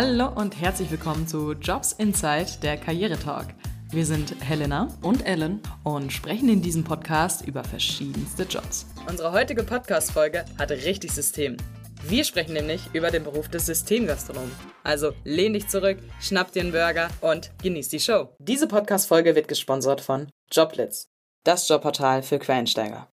Hallo 0.00 0.28
und 0.32 0.60
herzlich 0.60 0.92
willkommen 0.92 1.26
zu 1.26 1.54
Jobs 1.54 1.92
Inside, 1.92 2.60
der 2.62 2.76
Karrieretalk. 2.76 3.48
Wir 3.90 4.06
sind 4.06 4.32
Helena 4.40 4.86
und 5.02 5.26
Ellen 5.26 5.60
und 5.82 6.12
sprechen 6.12 6.48
in 6.48 6.62
diesem 6.62 6.84
Podcast 6.84 7.44
über 7.44 7.64
verschiedenste 7.64 8.44
Jobs. 8.44 8.86
Unsere 9.08 9.32
heutige 9.32 9.64
Podcast-Folge 9.64 10.44
hat 10.56 10.70
richtig 10.70 11.10
System. 11.10 11.56
Wir 12.04 12.22
sprechen 12.22 12.52
nämlich 12.52 12.82
über 12.92 13.10
den 13.10 13.24
Beruf 13.24 13.48
des 13.48 13.66
Systemgastronomen. 13.66 14.52
Also 14.84 15.14
lehn 15.24 15.54
dich 15.54 15.66
zurück, 15.66 15.98
schnapp 16.20 16.52
dir 16.52 16.62
einen 16.62 16.70
Burger 16.70 17.08
und 17.20 17.50
genieß 17.60 17.88
die 17.88 17.98
Show. 17.98 18.28
Diese 18.38 18.68
Podcast-Folge 18.68 19.34
wird 19.34 19.48
gesponsert 19.48 20.00
von 20.00 20.28
Joblitz, 20.52 21.08
das 21.42 21.68
Jobportal 21.68 22.22
für 22.22 22.38
Quereinsteiger. 22.38 23.10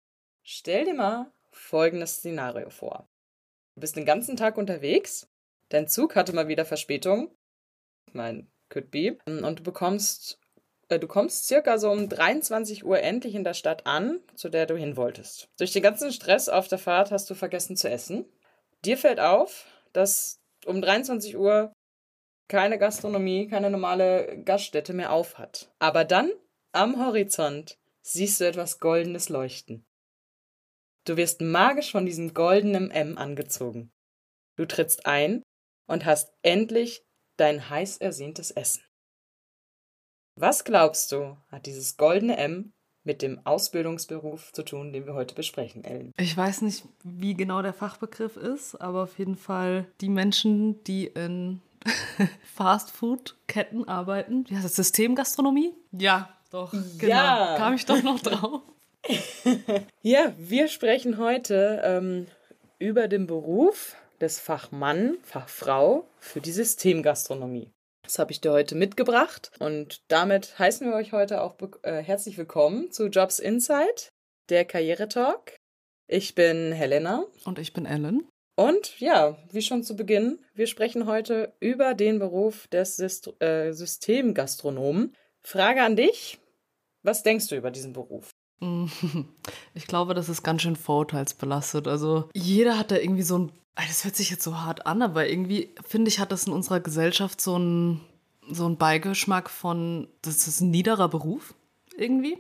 Stell 0.42 0.86
dir 0.86 0.94
mal 0.94 1.30
folgendes 1.50 2.14
Szenario 2.16 2.70
vor. 2.70 3.06
Du 3.74 3.82
bist 3.82 3.96
den 3.96 4.06
ganzen 4.06 4.38
Tag 4.38 4.56
unterwegs, 4.56 5.26
dein 5.70 5.88
Zug 5.88 6.14
hatte 6.14 6.34
mal 6.34 6.48
wieder 6.48 6.64
Verspätung, 6.64 7.34
mein 8.12 8.50
could 8.68 8.90
be, 8.90 9.18
und 9.26 9.58
du 9.58 9.62
bekommst 9.62 10.38
äh, 10.90 10.98
du 10.98 11.06
kommst 11.06 11.46
circa 11.46 11.78
so 11.78 11.90
um 11.90 12.08
23 12.08 12.84
Uhr 12.84 13.00
endlich 13.00 13.34
in 13.34 13.44
der 13.44 13.54
Stadt 13.54 13.86
an, 13.86 14.20
zu 14.34 14.50
der 14.50 14.66
du 14.66 14.76
hin 14.76 14.96
wolltest. 14.96 15.48
Durch 15.58 15.72
den 15.72 15.82
ganzen 15.82 16.12
Stress 16.12 16.48
auf 16.48 16.68
der 16.68 16.78
Fahrt 16.78 17.10
hast 17.10 17.30
du 17.30 17.34
vergessen 17.34 17.76
zu 17.76 17.88
essen. 17.88 18.26
Dir 18.84 18.98
fällt 18.98 19.20
auf, 19.20 19.66
dass 19.92 20.40
um 20.66 20.82
23 20.82 21.36
Uhr 21.38 21.72
keine 22.48 22.78
Gastronomie, 22.78 23.46
keine 23.46 23.70
normale 23.70 24.42
Gaststätte 24.44 24.92
mehr 24.92 25.12
auf 25.12 25.38
hat. 25.38 25.72
Aber 25.78 26.04
dann 26.04 26.30
am 26.72 26.98
Horizont 27.04 27.78
siehst 28.02 28.40
du 28.40 28.46
etwas 28.46 28.80
Goldenes 28.80 29.28
leuchten. 29.28 29.84
Du 31.04 31.16
wirst 31.16 31.40
magisch 31.40 31.92
von 31.92 32.04
diesem 32.04 32.34
goldenen 32.34 32.90
M 32.90 33.16
angezogen. 33.16 33.90
Du 34.56 34.66
trittst 34.66 35.06
ein 35.06 35.42
und 35.90 36.04
hast 36.04 36.32
endlich 36.42 37.02
dein 37.36 37.68
heiß 37.68 37.96
ersehntes 37.96 38.50
Essen. 38.52 38.82
Was 40.36 40.64
glaubst 40.64 41.10
du, 41.12 41.36
hat 41.50 41.66
dieses 41.66 41.96
goldene 41.96 42.36
M 42.36 42.72
mit 43.02 43.22
dem 43.22 43.44
Ausbildungsberuf 43.44 44.52
zu 44.52 44.62
tun, 44.62 44.92
den 44.92 45.06
wir 45.06 45.14
heute 45.14 45.34
besprechen, 45.34 45.82
Ellen? 45.84 46.12
Ich 46.16 46.36
weiß 46.36 46.62
nicht, 46.62 46.84
wie 47.02 47.34
genau 47.34 47.60
der 47.60 47.72
Fachbegriff 47.72 48.36
ist, 48.36 48.76
aber 48.76 49.02
auf 49.02 49.18
jeden 49.18 49.36
Fall 49.36 49.86
die 50.00 50.08
Menschen, 50.08 50.82
die 50.84 51.06
in 51.06 51.60
Fastfood-Ketten 52.54 53.88
arbeiten. 53.88 54.44
Wie 54.48 54.54
heißt 54.54 54.64
das? 54.64 54.76
Systemgastronomie? 54.76 55.72
Ja, 55.90 56.28
doch. 56.52 56.72
Genau. 56.72 57.08
Ja. 57.08 57.56
Kam 57.58 57.74
ich 57.74 57.84
doch 57.84 58.02
noch 58.02 58.20
drauf. 58.22 58.62
ja, 60.02 60.32
wir 60.38 60.68
sprechen 60.68 61.18
heute 61.18 61.80
ähm, 61.84 62.26
über 62.78 63.08
den 63.08 63.26
Beruf 63.26 63.96
des 64.20 64.38
Fachmann, 64.38 65.16
Fachfrau 65.22 66.08
für 66.18 66.40
die 66.40 66.52
Systemgastronomie. 66.52 67.70
Das 68.02 68.18
habe 68.18 68.32
ich 68.32 68.40
dir 68.40 68.52
heute 68.52 68.74
mitgebracht 68.74 69.52
und 69.58 70.02
damit 70.08 70.58
heißen 70.58 70.86
wir 70.86 70.96
euch 70.96 71.12
heute 71.12 71.42
auch 71.42 71.56
äh, 71.82 72.02
herzlich 72.02 72.36
willkommen 72.36 72.90
zu 72.90 73.06
Jobs 73.06 73.38
Insight, 73.38 74.10
der 74.48 74.64
Karrieretalk. 74.64 75.56
Ich 76.06 76.34
bin 76.34 76.72
Helena. 76.72 77.24
Und 77.44 77.58
ich 77.58 77.72
bin 77.72 77.86
Ellen. 77.86 78.28
Und 78.56 78.98
ja, 79.00 79.38
wie 79.52 79.62
schon 79.62 79.82
zu 79.82 79.96
Beginn, 79.96 80.38
wir 80.54 80.66
sprechen 80.66 81.06
heute 81.06 81.54
über 81.60 81.94
den 81.94 82.18
Beruf 82.18 82.66
des 82.68 82.96
Syst 82.96 83.40
äh, 83.40 83.72
Systemgastronomen. 83.72 85.14
Frage 85.42 85.82
an 85.82 85.96
dich, 85.96 86.38
was 87.02 87.22
denkst 87.22 87.48
du 87.48 87.56
über 87.56 87.70
diesen 87.70 87.92
Beruf? 87.92 88.30
Ich 89.72 89.86
glaube, 89.86 90.14
das 90.14 90.28
ist 90.28 90.42
ganz 90.42 90.62
schön 90.62 90.76
vorurteilsbelastet. 90.76 91.86
Also 91.88 92.28
jeder 92.34 92.76
hat 92.78 92.90
da 92.90 92.96
irgendwie 92.96 93.22
so 93.22 93.38
ein 93.38 93.52
das 93.88 94.04
hört 94.04 94.16
sich 94.16 94.30
jetzt 94.30 94.44
so 94.44 94.60
hart 94.60 94.86
an, 94.86 95.02
aber 95.02 95.28
irgendwie 95.28 95.70
finde 95.86 96.08
ich, 96.08 96.18
hat 96.18 96.32
das 96.32 96.46
in 96.46 96.52
unserer 96.52 96.80
Gesellschaft 96.80 97.40
so 97.40 97.56
einen 97.56 98.00
so 98.50 98.68
Beigeschmack 98.74 99.50
von, 99.50 100.08
das 100.22 100.46
ist 100.48 100.60
ein 100.60 100.70
niederer 100.70 101.08
Beruf 101.08 101.54
irgendwie. 101.96 102.38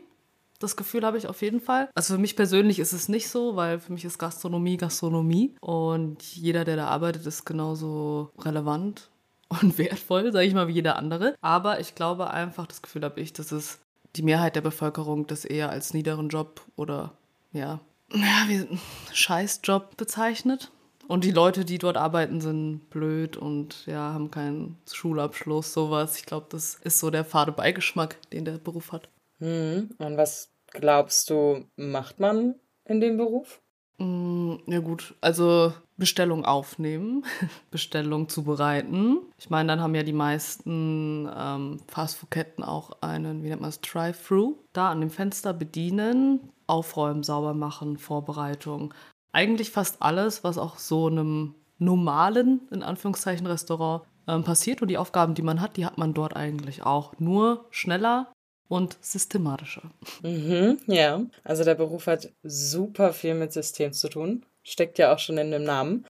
Das 0.58 0.76
Gefühl 0.76 1.06
habe 1.06 1.16
ich 1.16 1.26
auf 1.26 1.40
jeden 1.40 1.60
Fall. 1.60 1.88
Also 1.94 2.14
für 2.14 2.20
mich 2.20 2.36
persönlich 2.36 2.78
ist 2.78 2.92
es 2.92 3.08
nicht 3.08 3.28
so, 3.28 3.56
weil 3.56 3.80
für 3.80 3.92
mich 3.92 4.04
ist 4.04 4.18
Gastronomie 4.18 4.76
Gastronomie 4.76 5.54
und 5.60 6.22
jeder, 6.22 6.64
der 6.64 6.76
da 6.76 6.86
arbeitet, 6.88 7.26
ist 7.26 7.46
genauso 7.46 8.30
relevant 8.38 9.08
und 9.48 9.78
wertvoll, 9.78 10.32
sage 10.32 10.46
ich 10.46 10.54
mal, 10.54 10.68
wie 10.68 10.74
jeder 10.74 10.96
andere. 10.96 11.34
Aber 11.40 11.80
ich 11.80 11.94
glaube 11.94 12.30
einfach, 12.30 12.66
das 12.66 12.82
Gefühl 12.82 13.04
habe 13.04 13.20
ich, 13.20 13.32
dass 13.32 13.52
es 13.52 13.80
die 14.16 14.22
Mehrheit 14.22 14.56
der 14.56 14.60
Bevölkerung 14.60 15.26
das 15.26 15.44
eher 15.44 15.70
als 15.70 15.94
niederen 15.94 16.28
Job 16.28 16.60
oder 16.76 17.12
ja, 17.52 17.80
ja, 18.12 18.44
wie 18.48 18.66
Scheißjob 19.12 19.96
bezeichnet. 19.96 20.70
Und 21.10 21.24
die 21.24 21.32
Leute, 21.32 21.64
die 21.64 21.78
dort 21.78 21.96
arbeiten, 21.96 22.40
sind 22.40 22.88
blöd 22.88 23.36
und 23.36 23.84
ja, 23.86 24.12
haben 24.12 24.30
keinen 24.30 24.78
Schulabschluss, 24.88 25.72
sowas. 25.72 26.16
Ich 26.16 26.24
glaube, 26.24 26.46
das 26.50 26.76
ist 26.84 27.00
so 27.00 27.10
der 27.10 27.24
fade 27.24 27.50
Beigeschmack, 27.50 28.16
den 28.30 28.44
der 28.44 28.58
Beruf 28.58 28.92
hat. 28.92 29.08
Hm. 29.40 29.90
Und 29.98 30.16
was 30.16 30.52
glaubst 30.68 31.28
du, 31.28 31.64
macht 31.74 32.20
man 32.20 32.54
in 32.84 33.00
dem 33.00 33.16
Beruf? 33.16 33.60
Mm, 33.98 34.58
ja 34.68 34.78
gut, 34.78 35.16
also 35.20 35.72
Bestellung 35.96 36.44
aufnehmen, 36.44 37.24
Bestellung 37.72 38.28
zubereiten. 38.28 39.18
Ich 39.36 39.50
meine, 39.50 39.66
dann 39.66 39.80
haben 39.80 39.96
ja 39.96 40.04
die 40.04 40.12
meisten 40.12 41.28
ähm, 41.36 41.80
Fastfood-Ketten 41.88 42.62
auch 42.62 43.02
einen, 43.02 43.42
wie 43.42 43.48
nennt 43.48 43.62
man 43.62 43.70
es, 43.70 43.80
Drive-Thru. 43.80 44.58
Da 44.72 44.92
an 44.92 45.00
dem 45.00 45.10
Fenster 45.10 45.52
bedienen, 45.52 46.52
aufräumen, 46.68 47.24
sauber 47.24 47.52
machen, 47.52 47.98
Vorbereitung 47.98 48.94
eigentlich 49.32 49.70
fast 49.70 50.00
alles, 50.00 50.44
was 50.44 50.58
auch 50.58 50.78
so 50.78 51.06
einem 51.06 51.54
normalen, 51.78 52.68
in 52.70 52.82
Anführungszeichen, 52.82 53.46
Restaurant 53.46 54.04
ähm, 54.28 54.44
passiert. 54.44 54.82
Und 54.82 54.88
die 54.88 54.98
Aufgaben, 54.98 55.34
die 55.34 55.42
man 55.42 55.60
hat, 55.60 55.76
die 55.76 55.86
hat 55.86 55.98
man 55.98 56.14
dort 56.14 56.36
eigentlich 56.36 56.82
auch. 56.82 57.14
Nur 57.18 57.66
schneller 57.70 58.32
und 58.68 58.96
systematischer. 59.00 59.82
Mhm, 60.22 60.78
ja, 60.86 61.22
also 61.42 61.64
der 61.64 61.74
Beruf 61.74 62.06
hat 62.06 62.32
super 62.42 63.12
viel 63.12 63.34
mit 63.34 63.52
System 63.52 63.92
zu 63.92 64.08
tun. 64.08 64.46
Steckt 64.62 64.98
ja 64.98 65.12
auch 65.12 65.18
schon 65.18 65.38
in 65.38 65.50
dem 65.50 65.64
Namen. 65.64 66.06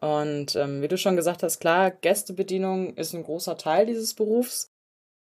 Und 0.00 0.56
ähm, 0.56 0.82
wie 0.82 0.88
du 0.88 0.98
schon 0.98 1.16
gesagt 1.16 1.42
hast, 1.42 1.60
klar, 1.60 1.90
Gästebedienung 1.90 2.94
ist 2.96 3.14
ein 3.14 3.22
großer 3.22 3.56
Teil 3.56 3.86
dieses 3.86 4.14
Berufs. 4.14 4.68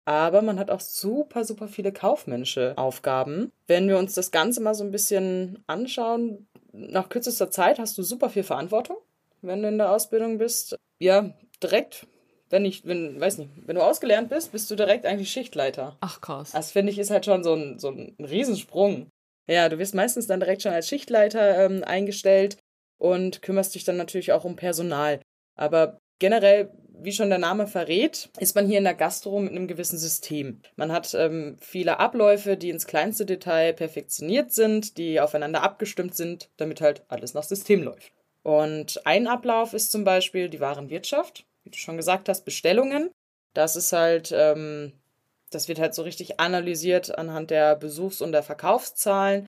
Aber 0.05 0.41
man 0.41 0.57
hat 0.57 0.71
auch 0.71 0.79
super, 0.79 1.45
super 1.45 1.67
viele 1.67 1.93
kaufmännische 1.93 2.73
Aufgaben. 2.77 3.51
Wenn 3.67 3.87
wir 3.87 3.99
uns 3.99 4.15
das 4.15 4.31
Ganze 4.31 4.59
mal 4.59 4.73
so 4.73 4.83
ein 4.83 4.91
bisschen 4.91 5.63
anschauen, 5.67 6.47
nach 6.73 7.09
kürzester 7.09 7.49
Zeit 7.51 7.79
hast 7.79 7.97
du 7.97 8.03
super 8.03 8.29
viel 8.29 8.43
Verantwortung, 8.43 8.97
wenn 9.41 9.61
du 9.61 9.67
in 9.67 9.77
der 9.77 9.91
Ausbildung 9.91 10.37
bist. 10.37 10.75
Ja, 10.99 11.33
direkt, 11.61 12.07
wenn 12.49 12.65
ich, 12.65 12.85
wenn, 12.85 13.19
weiß 13.19 13.37
nicht, 13.39 13.49
wenn 13.65 13.75
du 13.75 13.81
ausgelernt 13.81 14.29
bist, 14.29 14.51
bist 14.51 14.69
du 14.71 14.75
direkt 14.75 15.05
eigentlich 15.05 15.31
Schichtleiter. 15.31 15.97
Ach 16.01 16.21
krass. 16.21 16.51
Das 16.51 16.71
finde 16.71 16.91
ich 16.91 16.99
ist 16.99 17.11
halt 17.11 17.25
schon 17.25 17.43
so 17.43 17.53
ein, 17.53 17.79
so 17.79 17.89
ein 17.89 18.15
Riesensprung. 18.19 19.09
Ja, 19.47 19.69
du 19.69 19.79
wirst 19.79 19.95
meistens 19.95 20.27
dann 20.27 20.39
direkt 20.39 20.61
schon 20.61 20.73
als 20.73 20.87
Schichtleiter 20.87 21.65
ähm, 21.65 21.83
eingestellt 21.83 22.57
und 22.99 23.41
kümmerst 23.41 23.75
dich 23.75 23.83
dann 23.83 23.97
natürlich 23.97 24.31
auch 24.31 24.45
um 24.45 24.55
Personal. 24.55 25.19
Aber 25.55 25.97
generell 26.19 26.71
wie 27.03 27.11
schon 27.11 27.29
der 27.29 27.39
Name 27.39 27.67
verrät, 27.67 28.29
ist 28.39 28.55
man 28.55 28.67
hier 28.67 28.77
in 28.77 28.83
der 28.83 28.93
Gastro 28.93 29.39
mit 29.39 29.51
einem 29.51 29.67
gewissen 29.67 29.97
System. 29.97 30.61
Man 30.75 30.91
hat 30.91 31.13
ähm, 31.13 31.57
viele 31.59 31.99
Abläufe, 31.99 32.57
die 32.57 32.69
ins 32.69 32.87
kleinste 32.87 33.25
Detail 33.25 33.73
perfektioniert 33.73 34.51
sind, 34.51 34.97
die 34.97 35.19
aufeinander 35.19 35.63
abgestimmt 35.63 36.15
sind, 36.15 36.49
damit 36.57 36.81
halt 36.81 37.03
alles 37.07 37.33
nach 37.33 37.43
System 37.43 37.83
läuft. 37.83 38.11
Und 38.43 39.05
ein 39.05 39.27
Ablauf 39.27 39.73
ist 39.73 39.91
zum 39.91 40.03
Beispiel 40.03 40.49
die 40.49 40.59
Warenwirtschaft, 40.59 41.45
wie 41.63 41.69
du 41.69 41.77
schon 41.77 41.97
gesagt 41.97 42.29
hast, 42.29 42.45
Bestellungen. 42.45 43.11
Das 43.53 43.75
ist 43.75 43.93
halt, 43.93 44.31
ähm, 44.35 44.93
das 45.49 45.67
wird 45.67 45.79
halt 45.79 45.93
so 45.93 46.01
richtig 46.03 46.39
analysiert 46.39 47.17
anhand 47.17 47.51
der 47.51 47.75
Besuchs- 47.75 48.21
und 48.21 48.31
der 48.31 48.43
Verkaufszahlen 48.43 49.45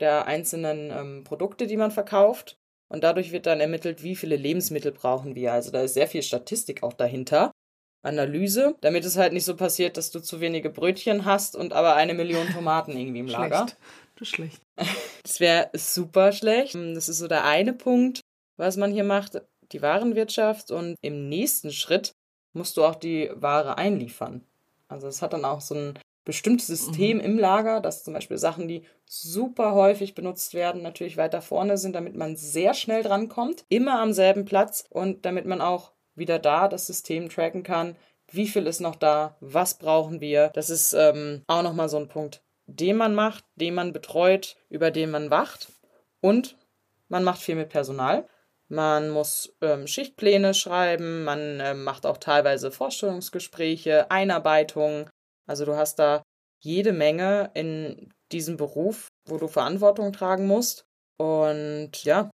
der 0.00 0.26
einzelnen 0.26 0.90
ähm, 0.90 1.24
Produkte, 1.24 1.66
die 1.66 1.76
man 1.76 1.90
verkauft. 1.90 2.58
Und 2.92 3.02
dadurch 3.04 3.32
wird 3.32 3.46
dann 3.46 3.60
ermittelt, 3.60 4.02
wie 4.02 4.14
viele 4.14 4.36
Lebensmittel 4.36 4.92
brauchen 4.92 5.34
wir. 5.34 5.54
Also 5.54 5.70
da 5.70 5.80
ist 5.80 5.94
sehr 5.94 6.06
viel 6.06 6.22
Statistik 6.22 6.82
auch 6.82 6.92
dahinter. 6.92 7.50
Analyse, 8.02 8.76
damit 8.82 9.06
es 9.06 9.16
halt 9.16 9.32
nicht 9.32 9.46
so 9.46 9.56
passiert, 9.56 9.96
dass 9.96 10.10
du 10.10 10.20
zu 10.20 10.40
wenige 10.40 10.68
Brötchen 10.68 11.24
hast 11.24 11.56
und 11.56 11.72
aber 11.72 11.94
eine 11.94 12.12
Million 12.12 12.46
Tomaten 12.52 12.94
irgendwie 12.94 13.20
im 13.20 13.28
Lager. 13.28 13.66
Schlecht. 13.66 13.78
Das 14.16 14.28
ist 14.28 14.34
schlecht. 14.34 14.62
Das 15.22 15.40
wäre 15.40 15.70
super 15.72 16.32
schlecht. 16.32 16.74
Das 16.74 17.08
ist 17.08 17.18
so 17.18 17.28
der 17.28 17.44
eine 17.44 17.72
Punkt, 17.72 18.20
was 18.58 18.76
man 18.76 18.92
hier 18.92 19.04
macht, 19.04 19.40
die 19.70 19.80
Warenwirtschaft. 19.80 20.70
Und 20.70 20.96
im 21.00 21.30
nächsten 21.30 21.72
Schritt 21.72 22.12
musst 22.52 22.76
du 22.76 22.84
auch 22.84 22.96
die 22.96 23.30
Ware 23.34 23.78
einliefern. 23.78 24.44
Also 24.88 25.06
es 25.06 25.22
hat 25.22 25.32
dann 25.32 25.46
auch 25.46 25.62
so 25.62 25.74
ein 25.74 25.98
bestimmtes 26.24 26.68
System 26.68 27.18
mhm. 27.18 27.24
im 27.24 27.38
Lager, 27.38 27.80
dass 27.80 28.04
zum 28.04 28.14
Beispiel 28.14 28.38
Sachen, 28.38 28.68
die 28.68 28.84
super 29.04 29.74
häufig 29.74 30.14
benutzt 30.14 30.54
werden, 30.54 30.82
natürlich 30.82 31.16
weiter 31.16 31.42
vorne 31.42 31.76
sind, 31.76 31.94
damit 31.94 32.16
man 32.16 32.36
sehr 32.36 32.74
schnell 32.74 33.02
drankommt, 33.02 33.64
immer 33.68 34.00
am 34.00 34.12
selben 34.12 34.44
Platz 34.44 34.84
und 34.88 35.24
damit 35.26 35.46
man 35.46 35.60
auch 35.60 35.92
wieder 36.14 36.38
da 36.38 36.68
das 36.68 36.86
System 36.86 37.28
tracken 37.28 37.62
kann, 37.62 37.96
wie 38.30 38.46
viel 38.48 38.66
ist 38.66 38.80
noch 38.80 38.96
da, 38.96 39.36
was 39.40 39.78
brauchen 39.78 40.20
wir. 40.20 40.48
Das 40.54 40.70
ist 40.70 40.92
ähm, 40.94 41.42
auch 41.46 41.62
nochmal 41.62 41.88
so 41.88 41.98
ein 41.98 42.08
Punkt, 42.08 42.42
den 42.66 42.96
man 42.96 43.14
macht, 43.14 43.44
den 43.56 43.74
man 43.74 43.92
betreut, 43.92 44.56
über 44.70 44.90
den 44.90 45.10
man 45.10 45.30
wacht 45.30 45.72
und 46.20 46.56
man 47.08 47.24
macht 47.24 47.40
viel 47.40 47.56
mit 47.56 47.68
Personal. 47.68 48.26
man 48.68 49.10
muss 49.10 49.54
ähm, 49.60 49.86
Schichtpläne 49.86 50.54
schreiben, 50.54 51.24
man 51.24 51.60
ähm, 51.60 51.84
macht 51.84 52.06
auch 52.06 52.16
teilweise 52.16 52.70
Vorstellungsgespräche, 52.70 54.10
Einarbeitungen. 54.10 55.10
Also 55.46 55.64
du 55.64 55.76
hast 55.76 55.98
da 55.98 56.22
jede 56.60 56.92
Menge 56.92 57.50
in 57.54 58.12
diesem 58.30 58.56
Beruf, 58.56 59.08
wo 59.28 59.36
du 59.38 59.48
Verantwortung 59.48 60.12
tragen 60.12 60.46
musst. 60.46 60.84
Und 61.18 62.04
ja, 62.04 62.30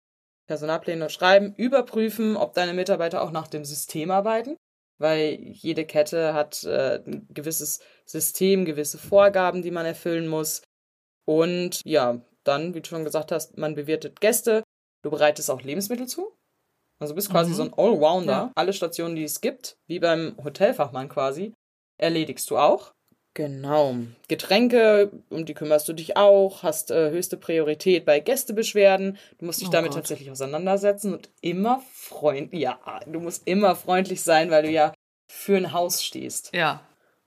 Personalpläne 0.47 1.09
schreiben, 1.09 1.53
überprüfen, 1.55 2.35
ob 2.35 2.53
deine 2.53 2.73
Mitarbeiter 2.73 3.21
auch 3.21 3.31
nach 3.31 3.47
dem 3.47 3.65
System 3.65 4.09
arbeiten, 4.09 4.57
weil 4.97 5.39
jede 5.41 5.85
Kette 5.85 6.33
hat 6.33 6.63
äh, 6.63 7.03
ein 7.05 7.27
gewisses 7.29 7.81
System, 8.05 8.65
gewisse 8.65 8.97
Vorgaben, 8.97 9.61
die 9.61 9.71
man 9.71 9.85
erfüllen 9.85 10.27
muss. 10.27 10.63
Und 11.25 11.81
ja, 11.85 12.21
dann, 12.43 12.73
wie 12.73 12.81
du 12.81 12.89
schon 12.89 13.03
gesagt 13.03 13.31
hast, 13.31 13.57
man 13.57 13.75
bewirtet 13.75 14.21
Gäste, 14.21 14.63
du 15.03 15.11
bereitest 15.11 15.51
auch 15.51 15.61
Lebensmittel 15.61 16.07
zu. 16.07 16.35
Also 16.99 17.13
du 17.13 17.15
bist 17.15 17.29
quasi 17.29 17.51
mhm. 17.51 17.55
so 17.55 17.63
ein 17.63 17.73
Allrounder. 17.73 18.31
Ja. 18.31 18.51
Alle 18.55 18.73
Stationen, 18.73 19.15
die 19.15 19.23
es 19.23 19.41
gibt, 19.41 19.77
wie 19.87 19.99
beim 19.99 20.35
Hotelfachmann 20.43 21.09
quasi, 21.09 21.53
erledigst 21.97 22.49
du 22.49 22.57
auch. 22.57 22.91
Genau. 23.33 23.95
Getränke, 24.27 25.11
um 25.29 25.45
die 25.45 25.53
kümmerst 25.53 25.87
du 25.87 25.93
dich 25.93 26.17
auch, 26.17 26.63
hast 26.63 26.91
äh, 26.91 27.11
höchste 27.11 27.37
Priorität 27.37 28.05
bei 28.05 28.19
Gästebeschwerden. 28.19 29.17
Du 29.37 29.45
musst 29.45 29.61
dich 29.61 29.69
oh 29.69 29.71
damit 29.71 29.91
Gott. 29.91 29.99
tatsächlich 29.99 30.31
auseinandersetzen 30.31 31.13
und 31.13 31.29
immer 31.41 31.81
freundlich, 31.93 32.61
ja, 32.61 32.79
du 33.05 33.19
musst 33.19 33.47
immer 33.47 33.75
freundlich 33.75 34.23
sein, 34.23 34.51
weil 34.51 34.63
du 34.63 34.69
ja 34.69 34.93
für 35.27 35.57
ein 35.57 35.73
Haus 35.73 36.03
stehst. 36.03 36.53
Ja. 36.53 36.81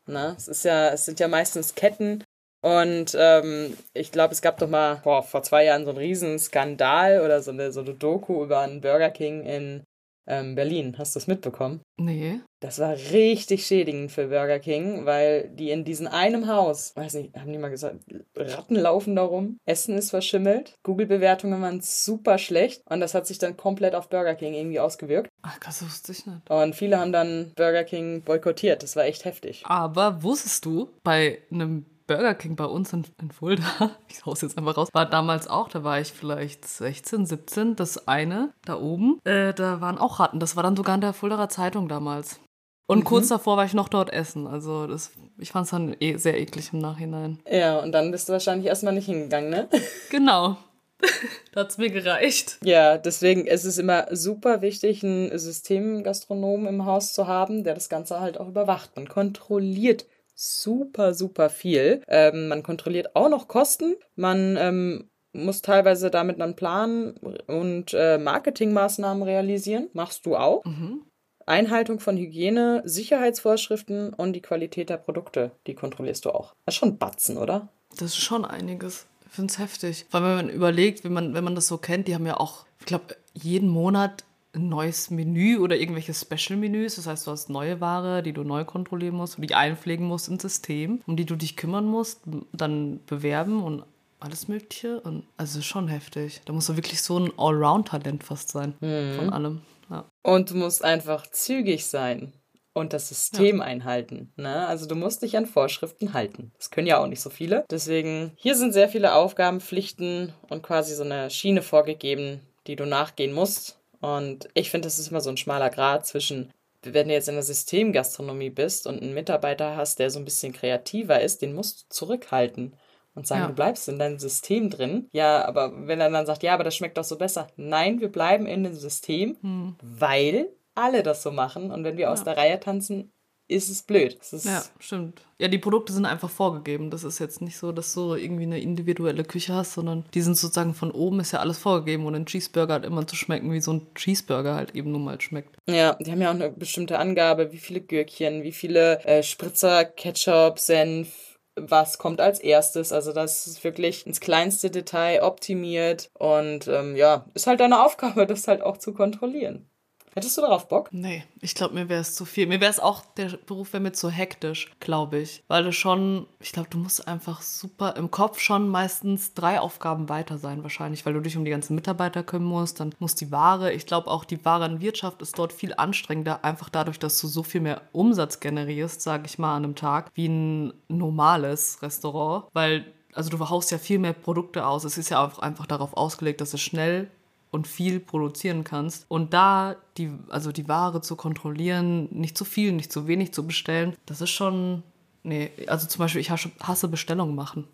Na, 0.06 0.34
es 0.36 0.48
ist 0.48 0.64
ja, 0.64 0.90
es 0.90 1.04
sind 1.04 1.20
ja 1.20 1.28
meistens 1.28 1.76
Ketten 1.76 2.24
und 2.62 3.16
ähm, 3.18 3.76
ich 3.92 4.12
glaube, 4.12 4.32
es 4.32 4.42
gab 4.42 4.58
doch 4.58 4.68
mal 4.68 5.00
boah, 5.02 5.22
vor 5.22 5.42
zwei 5.42 5.64
Jahren 5.64 5.84
so 5.84 5.90
einen 5.90 5.98
riesen 5.98 6.38
Skandal 6.38 7.20
oder 7.20 7.42
so 7.42 7.50
eine, 7.50 7.72
so 7.72 7.80
eine 7.80 7.94
Doku 7.94 8.44
über 8.44 8.60
einen 8.60 8.80
Burger 8.80 9.10
King 9.10 9.44
in 9.44 9.82
ähm, 10.26 10.54
Berlin. 10.54 10.96
Hast 10.98 11.14
du 11.14 11.18
das 11.18 11.26
mitbekommen? 11.26 11.80
Nee. 11.98 12.40
Das 12.60 12.78
war 12.78 12.92
richtig 12.92 13.66
schädigend 13.66 14.12
für 14.12 14.28
Burger 14.28 14.60
King, 14.60 15.04
weil 15.04 15.48
die 15.48 15.70
in 15.70 15.84
diesem 15.84 16.06
einem 16.06 16.46
Haus, 16.46 16.92
weiß 16.94 17.14
nicht, 17.14 17.34
haben 17.36 17.52
die 17.52 17.58
mal 17.58 17.70
gesagt, 17.70 17.96
Ratten 18.36 18.76
laufen 18.76 19.16
da 19.16 19.22
rum, 19.22 19.58
Essen 19.64 19.98
ist 19.98 20.10
verschimmelt, 20.10 20.76
Google-Bewertungen 20.84 21.60
waren 21.60 21.80
super 21.80 22.38
schlecht 22.38 22.82
und 22.88 23.00
das 23.00 23.14
hat 23.14 23.26
sich 23.26 23.38
dann 23.38 23.56
komplett 23.56 23.96
auf 23.96 24.08
Burger 24.08 24.36
King 24.36 24.54
irgendwie 24.54 24.78
ausgewirkt. 24.78 25.28
Ach, 25.42 25.58
das 25.58 25.84
wusste 25.84 26.12
ich 26.12 26.24
nicht. 26.24 26.48
Und 26.48 26.76
viele 26.76 27.00
haben 27.00 27.12
dann 27.12 27.52
Burger 27.56 27.82
King 27.82 28.22
boykottiert. 28.22 28.84
Das 28.84 28.94
war 28.94 29.04
echt 29.04 29.24
heftig. 29.24 29.62
Aber 29.64 30.22
wusstest 30.22 30.64
du, 30.64 30.90
bei 31.02 31.38
einem 31.50 31.86
Burger 32.06 32.34
King 32.34 32.56
bei 32.56 32.64
uns 32.64 32.92
in, 32.92 33.04
in 33.20 33.30
Fulda, 33.30 33.90
ich 34.08 34.24
hau's 34.24 34.42
jetzt 34.42 34.58
einfach 34.58 34.76
raus, 34.76 34.88
war 34.92 35.06
damals 35.06 35.48
auch, 35.48 35.68
da 35.68 35.84
war 35.84 36.00
ich 36.00 36.12
vielleicht 36.12 36.66
16, 36.66 37.26
17, 37.26 37.76
das 37.76 38.08
eine 38.08 38.52
da 38.64 38.78
oben, 38.78 39.18
äh, 39.24 39.54
da 39.54 39.80
waren 39.80 39.98
auch 39.98 40.20
Ratten. 40.20 40.40
Das 40.40 40.56
war 40.56 40.62
dann 40.62 40.76
sogar 40.76 40.94
in 40.94 41.00
der 41.00 41.12
Fuldaer 41.12 41.48
Zeitung 41.48 41.88
damals. 41.88 42.40
Und 42.86 43.00
mhm. 43.00 43.04
kurz 43.04 43.28
davor 43.28 43.56
war 43.56 43.64
ich 43.64 43.74
noch 43.74 43.88
dort 43.88 44.12
essen. 44.12 44.46
Also 44.46 44.86
das, 44.86 45.12
ich 45.38 45.52
fand 45.52 45.64
es 45.64 45.70
dann 45.70 45.96
eh 46.00 46.16
sehr 46.16 46.38
eklig 46.38 46.70
im 46.72 46.80
Nachhinein. 46.80 47.38
Ja, 47.50 47.78
und 47.78 47.92
dann 47.92 48.10
bist 48.10 48.28
du 48.28 48.32
wahrscheinlich 48.32 48.66
erstmal 48.66 48.92
nicht 48.92 49.06
hingegangen, 49.06 49.50
ne? 49.50 49.68
Genau. 50.10 50.56
da 51.52 51.60
hat 51.60 51.70
es 51.70 51.78
mir 51.78 51.90
gereicht. 51.90 52.58
Ja, 52.62 52.98
deswegen 52.98 53.46
ist 53.46 53.64
es 53.64 53.78
immer 53.78 54.06
super 54.14 54.62
wichtig, 54.62 55.02
einen 55.02 55.36
Systemgastronomen 55.36 56.66
im 56.68 56.84
Haus 56.84 57.12
zu 57.12 57.26
haben, 57.26 57.64
der 57.64 57.74
das 57.74 57.88
Ganze 57.88 58.20
halt 58.20 58.38
auch 58.38 58.48
überwacht. 58.48 58.94
Man 58.94 59.08
kontrolliert 59.08 60.06
super, 60.42 61.14
super 61.14 61.50
viel. 61.50 62.02
Ähm, 62.08 62.48
man 62.48 62.62
kontrolliert 62.62 63.14
auch 63.14 63.28
noch 63.28 63.48
Kosten. 63.48 63.94
Man 64.16 64.56
ähm, 64.58 65.10
muss 65.32 65.62
teilweise 65.62 66.10
damit 66.10 66.40
dann 66.40 66.56
planen 66.56 67.12
und 67.46 67.94
äh, 67.94 68.18
Marketingmaßnahmen 68.18 69.22
realisieren. 69.22 69.88
Machst 69.92 70.26
du 70.26 70.36
auch. 70.36 70.64
Mhm. 70.64 71.02
Einhaltung 71.46 72.00
von 72.00 72.16
Hygiene, 72.16 72.82
Sicherheitsvorschriften 72.84 74.12
und 74.14 74.32
die 74.32 74.42
Qualität 74.42 74.90
der 74.90 74.96
Produkte, 74.96 75.52
die 75.66 75.74
kontrollierst 75.74 76.24
du 76.24 76.30
auch. 76.30 76.54
Das 76.64 76.74
ist 76.74 76.78
schon 76.78 76.98
Batzen, 76.98 77.36
oder? 77.36 77.68
Das 77.90 78.02
ist 78.10 78.18
schon 78.18 78.44
einiges. 78.44 79.06
Ich 79.26 79.32
finde 79.32 79.52
es 79.52 79.58
heftig. 79.58 80.06
Weil 80.10 80.22
wenn 80.22 80.36
man 80.36 80.48
überlegt, 80.50 81.04
wenn 81.04 81.12
man, 81.12 81.34
wenn 81.34 81.44
man 81.44 81.54
das 81.54 81.66
so 81.66 81.78
kennt, 81.78 82.06
die 82.06 82.14
haben 82.14 82.26
ja 82.26 82.38
auch, 82.38 82.66
ich 82.80 82.86
glaube, 82.86 83.16
jeden 83.32 83.68
Monat 83.68 84.24
ein 84.54 84.68
neues 84.68 85.10
Menü 85.10 85.58
oder 85.58 85.76
irgendwelche 85.76 86.14
Special-Menüs. 86.14 86.96
Das 86.96 87.06
heißt, 87.06 87.26
du 87.26 87.30
hast 87.30 87.48
neue 87.48 87.80
Ware, 87.80 88.22
die 88.22 88.32
du 88.32 88.44
neu 88.44 88.64
kontrollieren 88.64 89.16
musst, 89.16 89.36
die 89.38 89.54
einpflegen 89.54 90.06
musst 90.06 90.28
ins 90.28 90.42
System, 90.42 91.00
um 91.06 91.16
die 91.16 91.24
du 91.24 91.36
dich 91.36 91.56
kümmern 91.56 91.86
musst, 91.86 92.20
dann 92.52 93.00
bewerben 93.06 93.62
und 93.62 93.84
alles 94.20 94.48
Mögliche. 94.48 95.00
Und 95.00 95.24
also 95.36 95.62
schon 95.62 95.88
heftig. 95.88 96.42
Da 96.44 96.52
musst 96.52 96.68
du 96.68 96.76
wirklich 96.76 97.02
so 97.02 97.18
ein 97.18 97.32
Allround-Talent 97.36 98.24
fast 98.24 98.50
sein 98.50 98.74
mhm. 98.80 99.14
von 99.16 99.30
allem. 99.30 99.62
Ja. 99.90 100.04
Und 100.22 100.50
du 100.50 100.56
musst 100.56 100.84
einfach 100.84 101.26
zügig 101.26 101.86
sein 101.86 102.32
und 102.74 102.92
das 102.92 103.08
System 103.08 103.58
ja. 103.58 103.64
einhalten. 103.64 104.32
Ne? 104.36 104.66
Also 104.66 104.86
du 104.86 104.94
musst 104.94 105.22
dich 105.22 105.36
an 105.36 105.46
Vorschriften 105.46 106.12
halten. 106.12 106.52
Das 106.56 106.70
können 106.70 106.86
ja 106.86 106.98
auch 106.98 107.06
nicht 107.06 107.20
so 107.20 107.30
viele. 107.30 107.64
Deswegen, 107.70 108.32
hier 108.36 108.54
sind 108.54 108.72
sehr 108.72 108.88
viele 108.88 109.14
Aufgaben, 109.14 109.60
Pflichten 109.60 110.32
und 110.48 110.62
quasi 110.62 110.94
so 110.94 111.02
eine 111.02 111.30
Schiene 111.30 111.62
vorgegeben, 111.62 112.40
die 112.66 112.76
du 112.76 112.86
nachgehen 112.86 113.32
musst. 113.32 113.78
Und 114.02 114.48
ich 114.54 114.70
finde, 114.70 114.86
das 114.86 114.98
ist 114.98 115.10
immer 115.10 115.20
so 115.20 115.30
ein 115.30 115.36
schmaler 115.36 115.70
Grad 115.70 116.06
zwischen, 116.06 116.52
wenn 116.82 117.08
du 117.08 117.14
jetzt 117.14 117.28
in 117.28 117.34
der 117.34 117.44
Systemgastronomie 117.44 118.50
bist 118.50 118.86
und 118.86 119.00
einen 119.00 119.14
Mitarbeiter 119.14 119.76
hast, 119.76 120.00
der 120.00 120.10
so 120.10 120.18
ein 120.18 120.24
bisschen 120.24 120.52
kreativer 120.52 121.20
ist, 121.20 121.40
den 121.40 121.54
musst 121.54 121.82
du 121.82 121.84
zurückhalten 121.88 122.74
und 123.14 123.26
sagen, 123.26 123.42
ja. 123.42 123.48
du 123.48 123.54
bleibst 123.54 123.88
in 123.88 123.98
deinem 123.98 124.18
System 124.18 124.70
drin. 124.70 125.08
Ja, 125.12 125.44
aber 125.44 125.86
wenn 125.86 126.00
er 126.00 126.10
dann 126.10 126.26
sagt, 126.26 126.42
ja, 126.42 126.52
aber 126.54 126.64
das 126.64 126.74
schmeckt 126.74 126.98
doch 126.98 127.04
so 127.04 127.16
besser. 127.16 127.46
Nein, 127.56 128.00
wir 128.00 128.10
bleiben 128.10 128.46
in 128.46 128.64
dem 128.64 128.74
System, 128.74 129.36
hm. 129.40 129.76
weil 129.80 130.48
alle 130.74 131.02
das 131.02 131.22
so 131.22 131.30
machen. 131.30 131.70
Und 131.70 131.84
wenn 131.84 131.96
wir 131.96 132.04
ja. 132.04 132.12
aus 132.12 132.24
der 132.24 132.36
Reihe 132.36 132.58
tanzen, 132.58 133.12
ist 133.48 133.68
es 133.68 133.82
blöd. 133.82 134.14
Ist 134.14 134.44
ja, 134.44 134.62
stimmt. 134.78 135.22
Ja, 135.38 135.48
die 135.48 135.58
Produkte 135.58 135.92
sind 135.92 136.06
einfach 136.06 136.30
vorgegeben. 136.30 136.90
Das 136.90 137.04
ist 137.04 137.18
jetzt 137.18 137.42
nicht 137.42 137.58
so, 137.58 137.72
dass 137.72 137.92
du 137.94 138.14
irgendwie 138.14 138.44
eine 138.44 138.60
individuelle 138.60 139.24
Küche 139.24 139.54
hast, 139.54 139.74
sondern 139.74 140.04
die 140.14 140.22
sind 140.22 140.36
sozusagen 140.36 140.74
von 140.74 140.90
oben 140.90 141.20
ist 141.20 141.32
ja 141.32 141.40
alles 141.40 141.58
vorgegeben 141.58 142.06
und 142.06 142.14
ein 142.14 142.26
Cheeseburger 142.26 142.74
hat 142.74 142.84
immer 142.84 143.06
zu 143.06 143.16
schmecken, 143.16 143.52
wie 143.52 143.60
so 143.60 143.72
ein 143.72 143.86
Cheeseburger 143.94 144.54
halt 144.54 144.74
eben 144.74 144.92
nun 144.92 145.04
mal 145.04 145.20
schmeckt. 145.20 145.56
Ja, 145.68 145.94
die 145.94 146.10
haben 146.10 146.20
ja 146.20 146.30
auch 146.30 146.34
eine 146.34 146.50
bestimmte 146.50 146.98
Angabe, 146.98 147.52
wie 147.52 147.58
viele 147.58 147.80
Gürkchen, 147.80 148.42
wie 148.42 148.52
viele 148.52 149.04
äh, 149.04 149.22
Spritzer, 149.22 149.84
Ketchup, 149.84 150.58
Senf, 150.58 151.32
was 151.56 151.98
kommt 151.98 152.20
als 152.20 152.38
erstes. 152.38 152.92
Also 152.92 153.12
das 153.12 153.46
ist 153.46 153.64
wirklich 153.64 154.06
ins 154.06 154.20
kleinste 154.20 154.70
Detail 154.70 155.22
optimiert 155.22 156.10
und 156.14 156.68
ähm, 156.68 156.96
ja, 156.96 157.26
ist 157.34 157.46
halt 157.46 157.60
deine 157.60 157.84
Aufgabe, 157.84 158.26
das 158.28 158.48
halt 158.48 158.62
auch 158.62 158.78
zu 158.78 158.92
kontrollieren. 158.94 159.68
Hättest 160.14 160.36
du 160.36 160.42
darauf 160.42 160.68
Bock? 160.68 160.88
Nee, 160.92 161.24
ich 161.40 161.54
glaube, 161.54 161.74
mir 161.74 161.88
wäre 161.88 162.02
es 162.02 162.14
zu 162.14 162.24
viel. 162.24 162.46
Mir 162.46 162.60
wäre 162.60 162.70
es 162.70 162.80
auch, 162.80 163.02
der 163.16 163.30
Beruf 163.46 163.72
wäre 163.72 163.82
mir 163.82 163.92
zu 163.92 164.10
hektisch, 164.10 164.70
glaube 164.78 165.18
ich. 165.18 165.42
Weil 165.48 165.64
du 165.64 165.72
schon, 165.72 166.26
ich 166.40 166.52
glaube, 166.52 166.68
du 166.68 166.78
musst 166.78 167.08
einfach 167.08 167.40
super 167.40 167.96
im 167.96 168.10
Kopf 168.10 168.38
schon 168.38 168.68
meistens 168.68 169.32
drei 169.32 169.58
Aufgaben 169.58 170.08
weiter 170.08 170.36
sein, 170.36 170.62
wahrscheinlich, 170.62 171.06
weil 171.06 171.14
du 171.14 171.20
dich 171.20 171.36
um 171.36 171.44
die 171.44 171.50
ganzen 171.50 171.74
Mitarbeiter 171.74 172.22
kümmern 172.22 172.48
musst. 172.48 172.80
Dann 172.80 172.94
muss 172.98 173.14
die 173.14 173.32
Ware, 173.32 173.72
ich 173.72 173.86
glaube 173.86 174.08
auch, 174.08 174.24
die 174.24 174.44
Warenwirtschaft 174.44 175.22
ist 175.22 175.38
dort 175.38 175.52
viel 175.52 175.74
anstrengender, 175.74 176.44
einfach 176.44 176.68
dadurch, 176.68 176.98
dass 176.98 177.18
du 177.18 177.26
so 177.26 177.42
viel 177.42 177.62
mehr 177.62 177.80
Umsatz 177.92 178.40
generierst, 178.40 179.00
sage 179.00 179.24
ich 179.26 179.38
mal, 179.38 179.56
an 179.56 179.64
einem 179.64 179.76
Tag, 179.76 180.10
wie 180.14 180.28
ein 180.28 180.74
normales 180.88 181.80
Restaurant. 181.80 182.44
Weil 182.52 182.84
also 183.14 183.30
du 183.30 183.48
haust 183.48 183.70
ja 183.70 183.78
viel 183.78 183.98
mehr 183.98 184.12
Produkte 184.12 184.66
aus. 184.66 184.84
Es 184.84 184.98
ist 184.98 185.10
ja 185.10 185.24
auch 185.24 185.38
einfach 185.38 185.66
darauf 185.66 185.96
ausgelegt, 185.96 186.40
dass 186.40 186.54
es 186.54 186.60
schnell 186.60 187.10
und 187.52 187.68
viel 187.68 188.00
produzieren 188.00 188.64
kannst. 188.64 189.04
Und 189.08 189.32
da 189.32 189.76
die, 189.96 190.10
also 190.30 190.50
die 190.50 190.66
Ware 190.66 191.02
zu 191.02 191.14
kontrollieren, 191.14 192.08
nicht 192.10 192.36
zu 192.36 192.44
viel, 192.44 192.72
nicht 192.72 192.90
zu 192.90 193.06
wenig 193.06 193.32
zu 193.32 193.46
bestellen, 193.46 193.94
das 194.06 194.20
ist 194.20 194.30
schon. 194.30 194.82
Nee, 195.24 195.52
also 195.68 195.86
zum 195.86 196.00
Beispiel, 196.00 196.20
ich 196.20 196.32
hasse 196.32 196.88
Bestellungen 196.88 197.36
machen. 197.36 197.68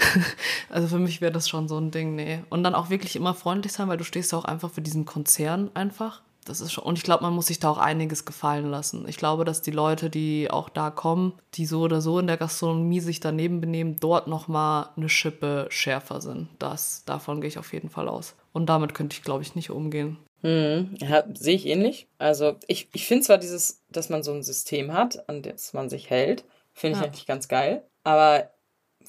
also 0.68 0.86
für 0.86 0.98
mich 0.98 1.22
wäre 1.22 1.32
das 1.32 1.48
schon 1.48 1.66
so 1.66 1.78
ein 1.78 1.90
Ding, 1.90 2.14
nee. 2.14 2.44
Und 2.50 2.62
dann 2.62 2.74
auch 2.74 2.90
wirklich 2.90 3.16
immer 3.16 3.32
freundlich 3.32 3.72
sein, 3.72 3.88
weil 3.88 3.96
du 3.96 4.04
stehst 4.04 4.32
ja 4.32 4.38
auch 4.38 4.44
einfach 4.44 4.70
für 4.70 4.82
diesen 4.82 5.06
Konzern 5.06 5.70
einfach. 5.72 6.20
Das 6.44 6.60
ist 6.60 6.72
schon, 6.72 6.84
und 6.84 6.98
ich 6.98 7.04
glaube, 7.04 7.22
man 7.22 7.32
muss 7.32 7.46
sich 7.46 7.58
da 7.58 7.70
auch 7.70 7.78
einiges 7.78 8.26
gefallen 8.26 8.66
lassen. 8.70 9.08
Ich 9.08 9.16
glaube, 9.16 9.46
dass 9.46 9.62
die 9.62 9.70
Leute, 9.70 10.10
die 10.10 10.50
auch 10.50 10.68
da 10.68 10.90
kommen, 10.90 11.32
die 11.54 11.64
so 11.64 11.80
oder 11.80 12.02
so 12.02 12.18
in 12.18 12.26
der 12.26 12.36
Gastronomie 12.36 13.00
sich 13.00 13.20
daneben 13.20 13.62
benehmen, 13.62 13.96
dort 13.98 14.26
nochmal 14.26 14.90
eine 14.94 15.08
Schippe 15.08 15.68
schärfer 15.70 16.20
sind. 16.20 16.48
Das, 16.58 17.04
davon 17.06 17.40
gehe 17.40 17.48
ich 17.48 17.58
auf 17.58 17.72
jeden 17.72 17.88
Fall 17.88 18.08
aus. 18.08 18.34
Und 18.52 18.66
damit 18.66 18.94
könnte 18.94 19.14
ich, 19.14 19.22
glaube 19.22 19.42
ich, 19.42 19.54
nicht 19.54 19.70
umgehen. 19.70 20.18
Hm, 20.42 20.94
ja, 20.98 21.24
sehe 21.34 21.54
ich 21.54 21.66
ähnlich. 21.66 22.08
Also 22.18 22.56
ich, 22.66 22.88
ich 22.92 23.06
finde 23.06 23.24
zwar 23.24 23.38
dieses, 23.38 23.82
dass 23.90 24.08
man 24.08 24.22
so 24.22 24.32
ein 24.32 24.42
System 24.42 24.92
hat, 24.92 25.28
an 25.28 25.42
das 25.42 25.72
man 25.72 25.90
sich 25.90 26.10
hält, 26.10 26.44
finde 26.72 26.96
ich 26.96 27.02
ja. 27.02 27.06
eigentlich 27.06 27.26
ganz 27.26 27.48
geil. 27.48 27.84
Aber 28.04 28.50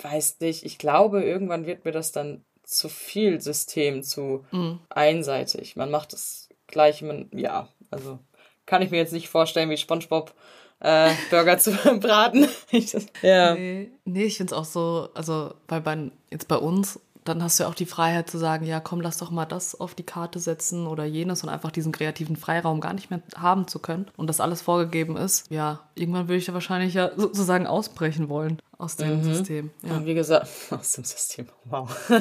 weiß 0.01 0.39
nicht, 0.39 0.65
ich 0.65 0.77
glaube, 0.77 1.24
irgendwann 1.24 1.65
wird 1.65 1.86
mir 1.86 1.91
das 1.91 2.12
dann 2.12 2.43
zu 2.63 2.89
viel 2.89 3.41
System, 3.41 4.03
zu 4.03 4.45
mhm. 4.51 4.79
einseitig. 4.89 5.75
Man 5.75 5.91
macht 5.91 6.13
das 6.13 6.50
gleich, 6.67 7.01
man, 7.01 7.29
ja, 7.33 7.67
also 7.89 8.19
kann 8.65 8.81
ich 8.81 8.91
mir 8.91 8.98
jetzt 8.98 9.13
nicht 9.13 9.29
vorstellen, 9.29 9.69
wie 9.69 9.77
SpongeBob 9.77 10.33
äh, 10.79 11.12
Burger 11.29 11.57
zu 11.60 11.71
braten. 11.71 12.48
ja. 13.21 13.55
Nee, 13.55 13.91
nee 14.05 14.24
ich 14.24 14.38
finde 14.38 14.53
es 14.53 14.60
auch 14.60 14.65
so, 14.65 15.10
also 15.13 15.53
bei, 15.67 15.79
bei, 15.79 16.12
jetzt 16.29 16.48
bei 16.48 16.57
uns 16.57 17.00
dann 17.23 17.43
hast 17.43 17.59
du 17.59 17.63
ja 17.63 17.69
auch 17.69 17.75
die 17.75 17.85
Freiheit 17.85 18.29
zu 18.29 18.37
sagen, 18.37 18.65
ja, 18.65 18.79
komm, 18.79 19.01
lass 19.01 19.17
doch 19.17 19.29
mal 19.29 19.45
das 19.45 19.79
auf 19.79 19.93
die 19.93 20.05
Karte 20.05 20.39
setzen 20.39 20.87
oder 20.87 21.05
jenes 21.05 21.43
und 21.43 21.49
einfach 21.49 21.71
diesen 21.71 21.91
kreativen 21.91 22.35
Freiraum 22.35 22.81
gar 22.81 22.93
nicht 22.93 23.09
mehr 23.11 23.21
haben 23.35 23.67
zu 23.67 23.79
können 23.79 24.07
und 24.17 24.27
das 24.27 24.39
alles 24.39 24.61
vorgegeben 24.61 25.17
ist. 25.17 25.49
Ja, 25.51 25.81
irgendwann 25.95 26.27
würde 26.27 26.37
ich 26.37 26.45
da 26.45 26.53
wahrscheinlich 26.53 26.93
ja 26.93 27.11
sozusagen 27.15 27.67
ausbrechen 27.67 28.29
wollen 28.29 28.59
aus 28.77 28.95
dem 28.95 29.19
mhm. 29.19 29.23
System. 29.23 29.71
Ja. 29.83 29.97
Und 29.97 30.05
wie 30.05 30.15
gesagt, 30.15 30.47
aus 30.71 30.93
dem 30.93 31.03
System. 31.03 31.47
Wow. 31.65 31.89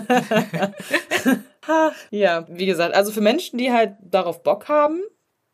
ja, 2.11 2.47
wie 2.49 2.67
gesagt, 2.67 2.95
also 2.95 3.13
für 3.13 3.23
Menschen, 3.23 3.59
die 3.59 3.73
halt 3.73 3.95
darauf 4.03 4.43
Bock 4.43 4.69
haben, 4.69 5.01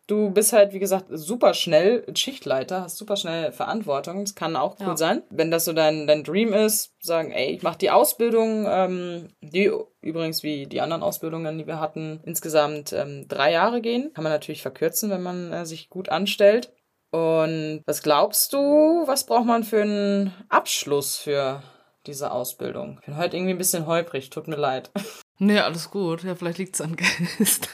Du 0.09 0.31
bist 0.31 0.53
halt, 0.53 0.73
wie 0.73 0.79
gesagt, 0.79 1.07
super 1.11 1.53
schnell 1.53 2.07
Schichtleiter, 2.15 2.83
hast 2.83 2.97
super 2.97 3.17
schnell 3.17 3.51
Verantwortung. 3.51 4.21
Das 4.25 4.37
kann 4.37 4.55
auch 4.55 4.77
cool 4.79 4.89
ja. 4.89 4.97
sein. 4.97 5.23
Wenn 5.31 5.51
das 5.51 5.65
so 5.65 5.73
dein, 5.73 6.07
dein 6.07 6.23
Dream 6.23 6.53
ist, 6.53 6.95
sagen, 7.01 7.33
ey, 7.33 7.51
ich 7.51 7.63
mach 7.65 7.75
die 7.75 7.91
Ausbildung, 7.91 8.67
ähm, 8.69 9.29
die 9.41 9.73
übrigens 10.01 10.45
wie 10.45 10.67
die 10.67 10.81
anderen 10.81 11.03
Ausbildungen, 11.03 11.59
die 11.59 11.67
wir 11.67 11.81
hatten, 11.81 12.21
insgesamt 12.25 12.93
ähm, 12.93 13.27
drei 13.27 13.51
Jahre 13.51 13.81
gehen. 13.81 14.13
Kann 14.15 14.23
man 14.23 14.33
natürlich 14.33 14.63
verkürzen, 14.63 15.11
wenn 15.11 15.23
man 15.23 15.53
äh, 15.53 15.67
sich 15.67 15.91
gut 15.91 16.09
anstellt. 16.09 16.73
Und 17.11 17.83
was 17.87 18.03
glaubst 18.03 18.53
du, 18.53 18.59
was 19.07 19.27
braucht 19.27 19.47
man 19.47 19.65
für 19.65 19.83
einen 19.83 20.33
Abschluss 20.49 21.17
für 21.17 21.63
diese 22.07 22.31
Ausbildung? 22.31 22.99
Ich 23.01 23.07
bin 23.07 23.17
heute 23.17 23.37
irgendwie 23.37 23.55
ein 23.55 23.59
bisschen 23.59 23.87
holprig, 23.87 24.31
tut 24.31 24.47
mir 24.49 24.57
leid. 24.57 24.91
Nee, 25.39 25.59
alles 25.59 25.91
gut. 25.91 26.25
Ja, 26.25 26.35
vielleicht 26.35 26.57
liegt 26.57 26.77
es 26.77 26.81
an 26.81 26.97
Geist. 26.97 27.69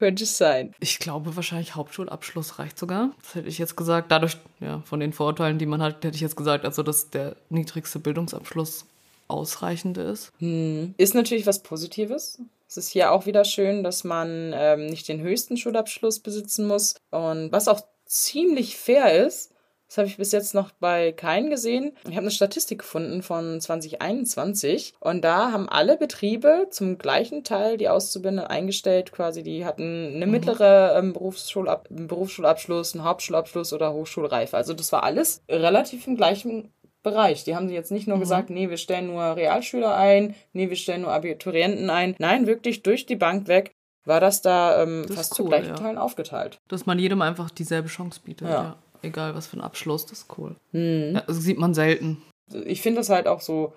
Könnte 0.00 0.24
es 0.24 0.38
sein. 0.38 0.74
Ich 0.80 0.98
glaube 0.98 1.36
wahrscheinlich 1.36 1.74
Hauptschulabschluss 1.74 2.58
reicht 2.58 2.78
sogar. 2.78 3.10
Das 3.20 3.34
hätte 3.34 3.48
ich 3.48 3.58
jetzt 3.58 3.76
gesagt. 3.76 4.10
Dadurch, 4.10 4.38
ja, 4.58 4.80
von 4.86 4.98
den 4.98 5.12
Vorurteilen, 5.12 5.58
die 5.58 5.66
man 5.66 5.82
hat, 5.82 6.02
hätte 6.02 6.14
ich 6.14 6.22
jetzt 6.22 6.38
gesagt, 6.38 6.64
also 6.64 6.82
dass 6.82 7.10
der 7.10 7.36
niedrigste 7.50 7.98
Bildungsabschluss 7.98 8.86
ausreichend 9.28 9.98
ist. 9.98 10.32
Hm. 10.38 10.94
Ist 10.96 11.14
natürlich 11.14 11.46
was 11.46 11.62
Positives. 11.62 12.40
Es 12.66 12.78
ist 12.78 12.88
hier 12.88 13.12
auch 13.12 13.26
wieder 13.26 13.44
schön, 13.44 13.84
dass 13.84 14.02
man 14.02 14.52
ähm, 14.54 14.86
nicht 14.86 15.06
den 15.06 15.20
höchsten 15.20 15.58
Schulabschluss 15.58 16.20
besitzen 16.20 16.66
muss. 16.66 16.94
Und 17.10 17.52
was 17.52 17.68
auch 17.68 17.82
ziemlich 18.06 18.78
fair 18.78 19.26
ist, 19.26 19.52
das 19.90 19.98
habe 19.98 20.06
ich 20.06 20.18
bis 20.18 20.30
jetzt 20.30 20.54
noch 20.54 20.70
bei 20.78 21.10
keinen 21.10 21.50
gesehen. 21.50 21.96
Ich 22.04 22.12
habe 22.12 22.20
eine 22.20 22.30
Statistik 22.30 22.78
gefunden 22.78 23.22
von 23.22 23.60
2021 23.60 24.94
und 25.00 25.24
da 25.24 25.50
haben 25.50 25.68
alle 25.68 25.96
Betriebe 25.96 26.68
zum 26.70 26.96
gleichen 26.96 27.42
Teil 27.42 27.76
die 27.76 27.88
Auszubildenden 27.88 28.46
eingestellt, 28.46 29.10
quasi 29.10 29.42
die 29.42 29.64
hatten 29.64 30.12
eine 30.14 30.26
mhm. 30.26 30.32
mittlere 30.32 30.96
ähm, 30.96 31.12
Berufsschulab 31.12 31.88
Berufsschulabschluss, 31.90 32.94
einen 32.94 33.02
Hauptschulabschluss 33.02 33.72
oder 33.72 33.92
Hochschulreife. 33.92 34.56
Also 34.56 34.74
das 34.74 34.92
war 34.92 35.02
alles 35.02 35.42
relativ 35.50 36.06
im 36.06 36.16
gleichen 36.16 36.72
Bereich. 37.02 37.42
Die 37.42 37.56
haben 37.56 37.68
sie 37.68 37.74
jetzt 37.74 37.90
nicht 37.90 38.06
nur 38.06 38.18
mhm. 38.18 38.20
gesagt, 38.20 38.48
nee, 38.48 38.70
wir 38.70 38.76
stellen 38.76 39.08
nur 39.08 39.34
Realschüler 39.34 39.96
ein, 39.96 40.36
nee, 40.52 40.68
wir 40.68 40.76
stellen 40.76 41.02
nur 41.02 41.12
Abiturienten 41.12 41.90
ein. 41.90 42.14
Nein, 42.20 42.46
wirklich 42.46 42.84
durch 42.84 43.06
die 43.06 43.16
Bank 43.16 43.48
weg 43.48 43.72
war 44.04 44.20
das 44.20 44.40
da 44.40 44.84
ähm, 44.84 45.04
das 45.08 45.16
fast 45.16 45.32
cool, 45.32 45.36
zu 45.36 45.44
gleichen 45.46 45.70
ja. 45.70 45.74
Teilen 45.74 45.98
aufgeteilt. 45.98 46.60
Dass 46.68 46.86
man 46.86 47.00
jedem 47.00 47.22
einfach 47.22 47.50
dieselbe 47.50 47.88
Chance 47.88 48.20
bietet. 48.24 48.46
Ja. 48.46 48.54
ja 48.54 48.76
egal 49.02 49.34
was 49.34 49.46
für 49.46 49.56
ein 49.56 49.62
Abschluss, 49.62 50.06
das 50.06 50.20
ist 50.20 50.38
cool. 50.38 50.56
Mhm. 50.72 51.12
Ja, 51.14 51.20
das 51.26 51.38
sieht 51.38 51.58
man 51.58 51.74
selten. 51.74 52.22
Ich 52.64 52.82
finde 52.82 53.00
das 53.00 53.10
halt 53.10 53.26
auch 53.26 53.40
so 53.40 53.72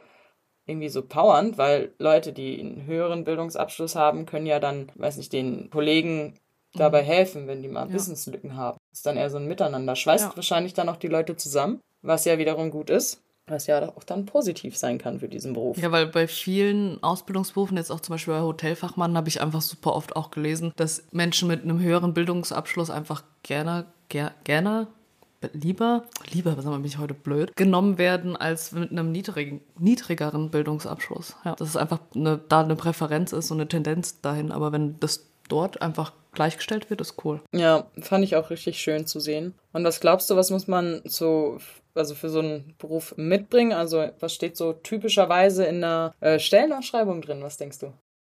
irgendwie 0.65 0.89
so 0.89 1.01
powernd, 1.01 1.57
weil 1.57 1.91
Leute, 1.99 2.33
die 2.33 2.59
einen 2.59 2.85
höheren 2.85 3.23
Bildungsabschluss 3.23 3.95
haben, 3.95 4.25
können 4.25 4.45
ja 4.45 4.59
dann, 4.59 4.91
weiß 4.95 5.17
nicht, 5.17 5.33
den 5.33 5.69
Kollegen 5.69 6.35
dabei 6.73 7.03
mhm. 7.03 7.07
helfen, 7.07 7.47
wenn 7.47 7.61
die 7.61 7.67
mal 7.67 7.87
ja. 7.87 7.93
Wissenslücken 7.93 8.55
haben. 8.55 8.77
Das 8.89 8.99
ist 8.99 9.05
dann 9.05 9.17
eher 9.17 9.29
so 9.29 9.37
ein 9.37 9.47
Miteinander. 9.47 9.95
Schweißt 9.95 10.25
ja. 10.25 10.35
wahrscheinlich 10.35 10.73
dann 10.73 10.89
auch 10.89 10.97
die 10.97 11.07
Leute 11.07 11.35
zusammen, 11.35 11.79
was 12.01 12.25
ja 12.25 12.37
wiederum 12.37 12.71
gut 12.71 12.89
ist. 12.89 13.21
Was 13.47 13.67
ja 13.67 13.89
auch 13.89 14.05
dann 14.05 14.25
positiv 14.25 14.77
sein 14.77 14.97
kann 14.97 15.19
für 15.19 15.27
diesen 15.27 15.51
Beruf. 15.51 15.77
Ja, 15.77 15.91
weil 15.91 16.07
bei 16.07 16.29
vielen 16.29 17.03
Ausbildungsberufen, 17.03 17.75
jetzt 17.75 17.91
auch 17.91 17.99
zum 17.99 18.13
Beispiel 18.13 18.35
bei 18.35 18.39
Hotelfachmann, 18.39 19.17
habe 19.17 19.27
ich 19.27 19.41
einfach 19.41 19.61
super 19.61 19.93
oft 19.95 20.15
auch 20.15 20.31
gelesen, 20.31 20.71
dass 20.77 21.03
Menschen 21.11 21.49
mit 21.49 21.61
einem 21.61 21.81
höheren 21.81 22.13
Bildungsabschluss 22.13 22.89
einfach 22.89 23.23
gerne, 23.43 23.87
ger 24.07 24.31
gerne 24.45 24.87
lieber, 25.53 26.03
lieber, 26.31 26.57
was 26.57 26.65
bin 26.65 26.85
ich 26.85 26.97
heute 26.97 27.13
blöd, 27.13 27.55
genommen 27.55 27.97
werden 27.97 28.35
als 28.35 28.71
mit 28.71 28.91
einem 28.91 29.11
niedrigen, 29.11 29.61
niedrigeren 29.77 30.49
Bildungsabschluss. 30.49 31.35
Ja, 31.43 31.55
dass 31.55 31.69
es 31.69 31.77
einfach 31.77 31.99
eine, 32.15 32.37
da 32.37 32.61
eine 32.61 32.75
Präferenz 32.75 33.33
ist 33.33 33.51
und 33.51 33.59
eine 33.59 33.67
Tendenz 33.67 34.21
dahin. 34.21 34.51
Aber 34.51 34.71
wenn 34.71 34.99
das 34.99 35.27
dort 35.49 35.81
einfach 35.81 36.13
gleichgestellt 36.31 36.89
wird, 36.89 37.01
ist 37.01 37.23
cool. 37.23 37.41
Ja, 37.53 37.85
fand 37.99 38.23
ich 38.23 38.35
auch 38.35 38.49
richtig 38.49 38.79
schön 38.79 39.05
zu 39.05 39.19
sehen. 39.19 39.53
Und 39.71 39.83
was 39.83 39.99
glaubst 39.99 40.29
du, 40.29 40.35
was 40.35 40.49
muss 40.49 40.67
man 40.67 41.01
so, 41.05 41.59
also 41.93 42.15
für 42.15 42.29
so 42.29 42.39
einen 42.39 42.73
Beruf 42.79 43.13
mitbringen? 43.17 43.73
Also 43.73 44.09
was 44.19 44.33
steht 44.33 44.57
so 44.57 44.73
typischerweise 44.73 45.65
in 45.65 45.81
der 45.81 46.13
äh, 46.19 46.39
Stellenausschreibung 46.39 47.21
drin? 47.21 47.43
Was 47.43 47.57
denkst 47.57 47.79
du? 47.79 47.93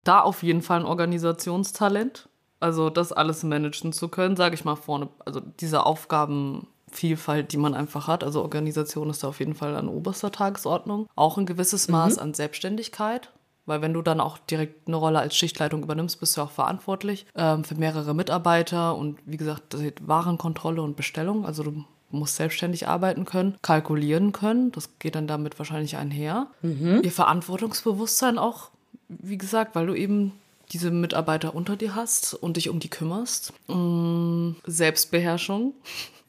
Da 0.04 0.22
auf 0.22 0.44
jeden 0.44 0.62
Fall 0.62 0.82
ein 0.82 0.86
Organisationstalent. 0.86 2.28
Also 2.60 2.90
das 2.90 3.12
alles 3.12 3.44
managen 3.44 3.92
zu 3.92 4.08
können, 4.08 4.38
sage 4.38 4.56
ich 4.56 4.64
mal 4.64 4.76
vorne. 4.76 5.10
Also 5.26 5.42
diese 5.60 5.86
Aufgaben 5.86 6.68
Vielfalt, 6.94 7.52
die 7.52 7.58
man 7.58 7.74
einfach 7.74 8.08
hat. 8.08 8.24
Also 8.24 8.42
Organisation 8.42 9.10
ist 9.10 9.24
da 9.24 9.30
auf 9.30 9.40
jeden 9.40 9.56
Fall 9.56 9.76
an 9.76 9.88
oberster 9.88 10.32
Tagesordnung. 10.32 11.08
Auch 11.16 11.38
ein 11.38 11.46
gewisses 11.46 11.88
Maß 11.88 12.16
mhm. 12.16 12.22
an 12.22 12.34
Selbstständigkeit. 12.34 13.32
Weil 13.66 13.82
wenn 13.82 13.94
du 13.94 14.02
dann 14.02 14.20
auch 14.20 14.38
direkt 14.38 14.88
eine 14.88 14.98
Rolle 14.98 15.20
als 15.20 15.36
Schichtleitung 15.36 15.84
übernimmst, 15.84 16.20
bist 16.20 16.36
du 16.36 16.42
auch 16.42 16.52
verantwortlich 16.52 17.26
ähm, 17.36 17.64
für 17.64 17.76
mehrere 17.76 18.14
Mitarbeiter 18.14 18.96
und 18.96 19.20
wie 19.26 19.38
gesagt, 19.38 19.78
Warenkontrolle 20.02 20.82
und 20.82 20.98
Bestellung. 20.98 21.46
Also 21.46 21.64
du 21.64 21.86
musst 22.12 22.36
selbstständig 22.36 22.88
arbeiten 22.88 23.26
können, 23.26 23.58
kalkulieren 23.62 24.34
können. 24.34 24.72
Das 24.74 25.00
geht 25.00 25.16
dann 25.16 25.28
damit 25.28 25.58
wahrscheinlich 25.60 25.96
einher. 25.96 26.48
Mhm. 26.62 27.02
Ihr 27.04 27.12
Verantwortungsbewusstsein 27.12 28.38
auch, 28.38 28.70
wie 29.08 29.38
gesagt, 29.38 29.76
weil 29.76 29.88
du 29.88 29.96
eben 29.96 30.34
diese 30.72 30.92
Mitarbeiter 30.92 31.56
unter 31.56 31.76
dir 31.76 31.96
hast 31.96 32.34
und 32.34 32.58
dich 32.58 32.70
um 32.70 32.80
die 32.80 32.90
kümmerst. 32.90 33.54
Mm, 33.68 34.52
Selbstbeherrschung 34.66 35.74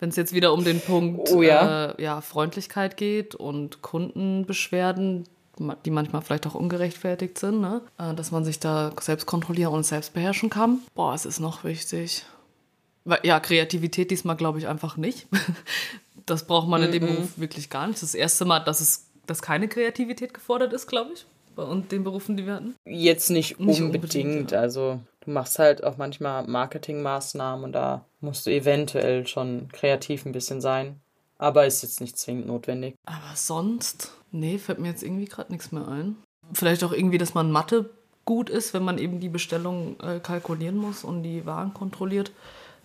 wenn 0.04 0.10
es 0.10 0.16
jetzt 0.16 0.34
wieder 0.34 0.52
um 0.52 0.64
den 0.64 0.80
Punkt 0.80 1.30
oh, 1.32 1.40
ja. 1.40 1.92
Äh, 1.92 2.02
ja, 2.02 2.20
Freundlichkeit 2.20 2.98
geht 2.98 3.34
und 3.34 3.80
Kundenbeschwerden, 3.80 5.24
die 5.84 5.90
manchmal 5.90 6.20
vielleicht 6.20 6.46
auch 6.46 6.54
ungerechtfertigt 6.54 7.38
sind, 7.38 7.62
ne? 7.62 7.80
Äh, 7.96 8.12
dass 8.14 8.30
man 8.30 8.44
sich 8.44 8.60
da 8.60 8.92
selbst 9.00 9.24
kontrollieren 9.24 9.72
und 9.72 9.84
selbst 9.84 10.12
beherrschen 10.12 10.50
kann. 10.50 10.80
Boah, 10.94 11.14
es 11.14 11.24
ist 11.24 11.40
noch 11.40 11.64
wichtig. 11.64 12.26
Ja, 13.22 13.40
Kreativität 13.40 14.10
diesmal 14.10 14.36
glaube 14.36 14.58
ich 14.58 14.68
einfach 14.68 14.96
nicht. 14.96 15.26
Das 16.26 16.46
braucht 16.46 16.68
man 16.68 16.82
in 16.82 16.90
dem 16.90 17.02
mm 17.02 17.06
-mm. 17.06 17.14
Beruf 17.16 17.38
wirklich 17.38 17.68
gar 17.68 17.86
nicht. 17.86 18.00
Das 18.00 18.14
erste 18.14 18.46
Mal, 18.46 18.60
dass 18.60 18.80
es 18.80 19.08
dass 19.26 19.42
keine 19.42 19.68
Kreativität 19.68 20.32
gefordert 20.32 20.72
ist, 20.72 20.86
glaube 20.86 21.12
ich, 21.12 21.26
bei 21.54 21.64
den 21.90 22.04
Berufen, 22.04 22.36
die 22.36 22.46
wir 22.46 22.54
hatten. 22.54 22.74
Jetzt 22.84 23.30
nicht, 23.30 23.58
nicht 23.60 23.80
unbedingt. 23.80 24.04
unbedingt 24.04 24.50
ja. 24.52 24.60
Also 24.60 25.00
du 25.24 25.30
machst 25.30 25.58
halt 25.58 25.84
auch 25.84 25.96
manchmal 25.96 26.46
Marketingmaßnahmen 26.46 27.64
und 27.64 27.72
da 27.72 28.04
musst 28.20 28.46
du 28.46 28.50
eventuell 28.50 29.26
schon 29.26 29.68
kreativ 29.72 30.26
ein 30.26 30.32
bisschen 30.32 30.60
sein. 30.60 31.00
Aber 31.38 31.66
ist 31.66 31.82
jetzt 31.82 32.00
nicht 32.00 32.18
zwingend 32.18 32.46
notwendig. 32.46 32.94
Aber 33.06 33.34
sonst, 33.34 34.12
nee, 34.30 34.58
fällt 34.58 34.78
mir 34.78 34.88
jetzt 34.88 35.02
irgendwie 35.02 35.26
gerade 35.26 35.52
nichts 35.52 35.72
mehr 35.72 35.86
ein. 35.88 36.16
Vielleicht 36.52 36.84
auch 36.84 36.92
irgendwie, 36.92 37.18
dass 37.18 37.34
man 37.34 37.50
Mathe 37.50 37.90
gut 38.24 38.48
ist, 38.48 38.72
wenn 38.74 38.84
man 38.84 38.98
eben 38.98 39.20
die 39.20 39.28
Bestellung 39.28 39.98
äh, 40.00 40.20
kalkulieren 40.20 40.76
muss 40.76 41.04
und 41.04 41.22
die 41.22 41.44
Waren 41.44 41.74
kontrolliert, 41.74 42.32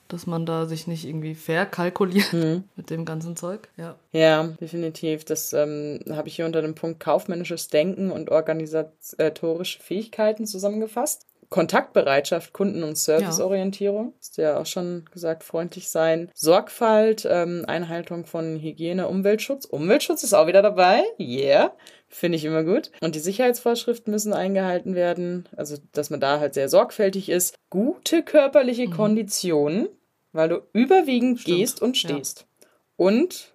dass 0.09 0.27
man 0.27 0.45
da 0.45 0.65
sich 0.65 0.87
nicht 0.87 1.05
irgendwie 1.05 1.35
verkalkuliert 1.35 2.33
mhm. 2.33 2.65
mit 2.75 2.89
dem 2.89 3.05
ganzen 3.05 3.37
Zeug. 3.37 3.69
Ja, 3.77 3.95
ja 4.11 4.43
definitiv. 4.59 5.23
Das 5.23 5.53
ähm, 5.53 6.01
habe 6.09 6.27
ich 6.27 6.35
hier 6.35 6.45
unter 6.45 6.61
dem 6.61 6.75
Punkt 6.75 6.99
kaufmännisches 6.99 7.69
Denken 7.69 8.11
und 8.11 8.29
organisatorische 8.29 9.79
Fähigkeiten 9.79 10.45
zusammengefasst. 10.45 11.25
Kontaktbereitschaft, 11.49 12.53
Kunden- 12.53 12.83
und 12.83 12.97
Serviceorientierung. 12.97 14.13
Du 14.35 14.41
ja 14.41 14.59
auch 14.59 14.67
schon 14.67 15.05
gesagt, 15.11 15.43
freundlich 15.43 15.89
sein. 15.89 16.29
Sorgfalt, 16.35 17.27
ähm, 17.29 17.65
Einhaltung 17.67 18.25
von 18.25 18.59
Hygiene, 18.59 19.07
Umweltschutz. 19.07 19.65
Umweltschutz 19.65 20.23
ist 20.23 20.33
auch 20.33 20.47
wieder 20.47 20.61
dabei. 20.61 21.01
Yeah. 21.19 21.73
Finde 22.07 22.37
ich 22.37 22.45
immer 22.45 22.63
gut. 22.63 22.91
Und 23.01 23.15
die 23.15 23.19
Sicherheitsvorschriften 23.19 24.11
müssen 24.11 24.33
eingehalten 24.33 24.95
werden. 24.95 25.47
Also, 25.55 25.77
dass 25.91 26.09
man 26.09 26.19
da 26.19 26.39
halt 26.39 26.53
sehr 26.53 26.69
sorgfältig 26.69 27.29
ist. 27.29 27.55
Gute 27.69 28.23
körperliche 28.23 28.87
mhm. 28.87 28.93
Konditionen, 28.93 29.89
weil 30.31 30.49
du 30.49 30.61
überwiegend 30.73 31.39
Stimmt. 31.39 31.57
gehst 31.57 31.81
und 31.81 31.97
stehst. 31.97 32.41
Ja. 32.41 32.67
Und 32.97 33.53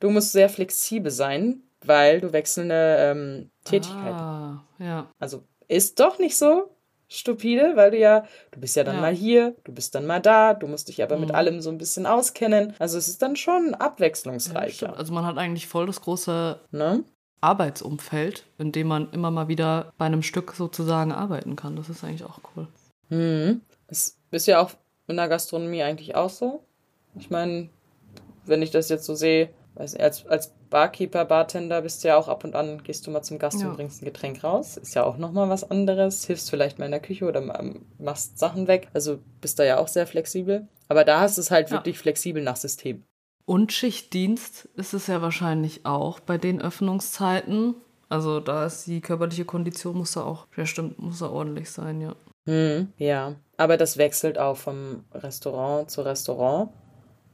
du 0.00 0.10
musst 0.10 0.32
sehr 0.32 0.48
flexibel 0.48 1.10
sein, 1.10 1.62
weil 1.84 2.20
du 2.20 2.32
wechselnde 2.32 2.96
ähm, 2.98 3.50
Tätigkeiten. 3.64 4.20
Ah, 4.20 4.64
ja. 4.78 5.10
Also 5.18 5.44
ist 5.68 6.00
doch 6.00 6.18
nicht 6.18 6.36
so, 6.36 6.70
stupide, 7.10 7.72
weil 7.74 7.90
du 7.90 7.98
ja, 7.98 8.24
du 8.52 8.60
bist 8.60 8.76
ja 8.76 8.84
dann 8.84 8.96
ja. 8.96 9.00
mal 9.00 9.14
hier, 9.14 9.56
du 9.64 9.72
bist 9.72 9.94
dann 9.94 10.06
mal 10.06 10.20
da, 10.20 10.54
du 10.54 10.66
musst 10.66 10.88
dich 10.88 11.02
aber 11.02 11.16
mhm. 11.16 11.22
mit 11.22 11.34
allem 11.34 11.60
so 11.60 11.68
ein 11.68 11.76
bisschen 11.76 12.06
auskennen. 12.06 12.74
Also 12.78 12.96
es 12.96 13.08
ist 13.08 13.20
dann 13.20 13.36
schon 13.36 13.74
abwechslungsreicher. 13.74 14.88
Ja, 14.88 14.92
also 14.94 15.12
man 15.12 15.26
hat 15.26 15.36
eigentlich 15.36 15.66
voll 15.66 15.86
das 15.86 16.00
große 16.00 16.60
ne? 16.70 17.04
Arbeitsumfeld, 17.40 18.46
in 18.58 18.72
dem 18.72 18.86
man 18.86 19.10
immer 19.12 19.30
mal 19.30 19.48
wieder 19.48 19.92
bei 19.98 20.06
einem 20.06 20.22
Stück 20.22 20.52
sozusagen 20.52 21.12
arbeiten 21.12 21.56
kann. 21.56 21.76
Das 21.76 21.88
ist 21.88 22.04
eigentlich 22.04 22.24
auch 22.24 22.40
cool. 22.54 22.68
Mhm. 23.08 23.62
Das 23.88 24.16
ist 24.30 24.46
ja 24.46 24.60
auch 24.60 24.70
in 25.10 25.16
der 25.16 25.28
Gastronomie 25.28 25.82
eigentlich 25.82 26.14
auch 26.14 26.30
so. 26.30 26.62
Ich 27.18 27.30
meine, 27.30 27.68
wenn 28.46 28.62
ich 28.62 28.70
das 28.70 28.88
jetzt 28.88 29.04
so 29.04 29.14
sehe, 29.14 29.50
nicht, 29.76 29.98
als, 29.98 30.26
als 30.26 30.52
Barkeeper, 30.68 31.24
Bartender 31.24 31.82
bist 31.82 32.02
du 32.04 32.08
ja 32.08 32.16
auch 32.16 32.28
ab 32.28 32.44
und 32.44 32.54
an, 32.54 32.82
gehst 32.82 33.06
du 33.06 33.10
mal 33.10 33.22
zum 33.22 33.38
Gast 33.38 33.60
Ja. 33.60 33.68
und 33.68 33.76
bringst 33.76 34.02
ein 34.02 34.04
Getränk 34.04 34.42
raus. 34.44 34.76
Ist 34.76 34.94
ja 34.94 35.04
auch 35.04 35.16
nochmal 35.16 35.48
was 35.48 35.68
anderes. 35.70 36.24
Hilfst 36.26 36.50
vielleicht 36.50 36.78
mal 36.78 36.84
in 36.84 36.90
der 36.90 37.00
Küche 37.00 37.24
oder 37.26 37.40
ma- 37.40 37.62
machst 37.98 38.38
Sachen 38.38 38.66
weg. 38.68 38.88
Also 38.92 39.18
bist 39.40 39.58
da 39.58 39.64
ja 39.64 39.78
auch 39.78 39.88
sehr 39.88 40.06
flexibel. 40.06 40.68
Aber 40.88 41.04
da 41.04 41.20
hast 41.20 41.38
du 41.38 41.40
es 41.40 41.50
halt 41.50 41.70
Ja. 41.70 41.76
wirklich 41.76 41.98
flexibel 41.98 42.42
nach 42.42 42.56
System. 42.56 43.04
Und 43.46 43.72
Schichtdienst 43.72 44.66
ist 44.76 44.92
es 44.92 45.06
ja 45.08 45.22
wahrscheinlich 45.22 45.86
auch 45.86 46.20
bei 46.20 46.38
den 46.38 46.60
Öffnungszeiten. 46.60 47.74
Also 48.08 48.40
da 48.40 48.66
ist 48.66 48.86
die 48.86 49.00
körperliche 49.00 49.44
Kondition 49.44 49.96
muss 49.96 50.12
da 50.12 50.22
auch, 50.24 50.46
ja 50.56 50.66
stimmt, 50.66 50.98
muss 50.98 51.20
da 51.20 51.30
ordentlich 51.30 51.70
sein, 51.70 52.00
ja. 52.00 52.14
Hm, 52.46 52.92
ja, 52.96 53.36
aber 53.56 53.76
das 53.76 53.98
wechselt 53.98 54.38
auch 54.38 54.56
vom 54.56 55.04
Restaurant 55.12 55.90
zu 55.90 56.02
Restaurant, 56.02 56.70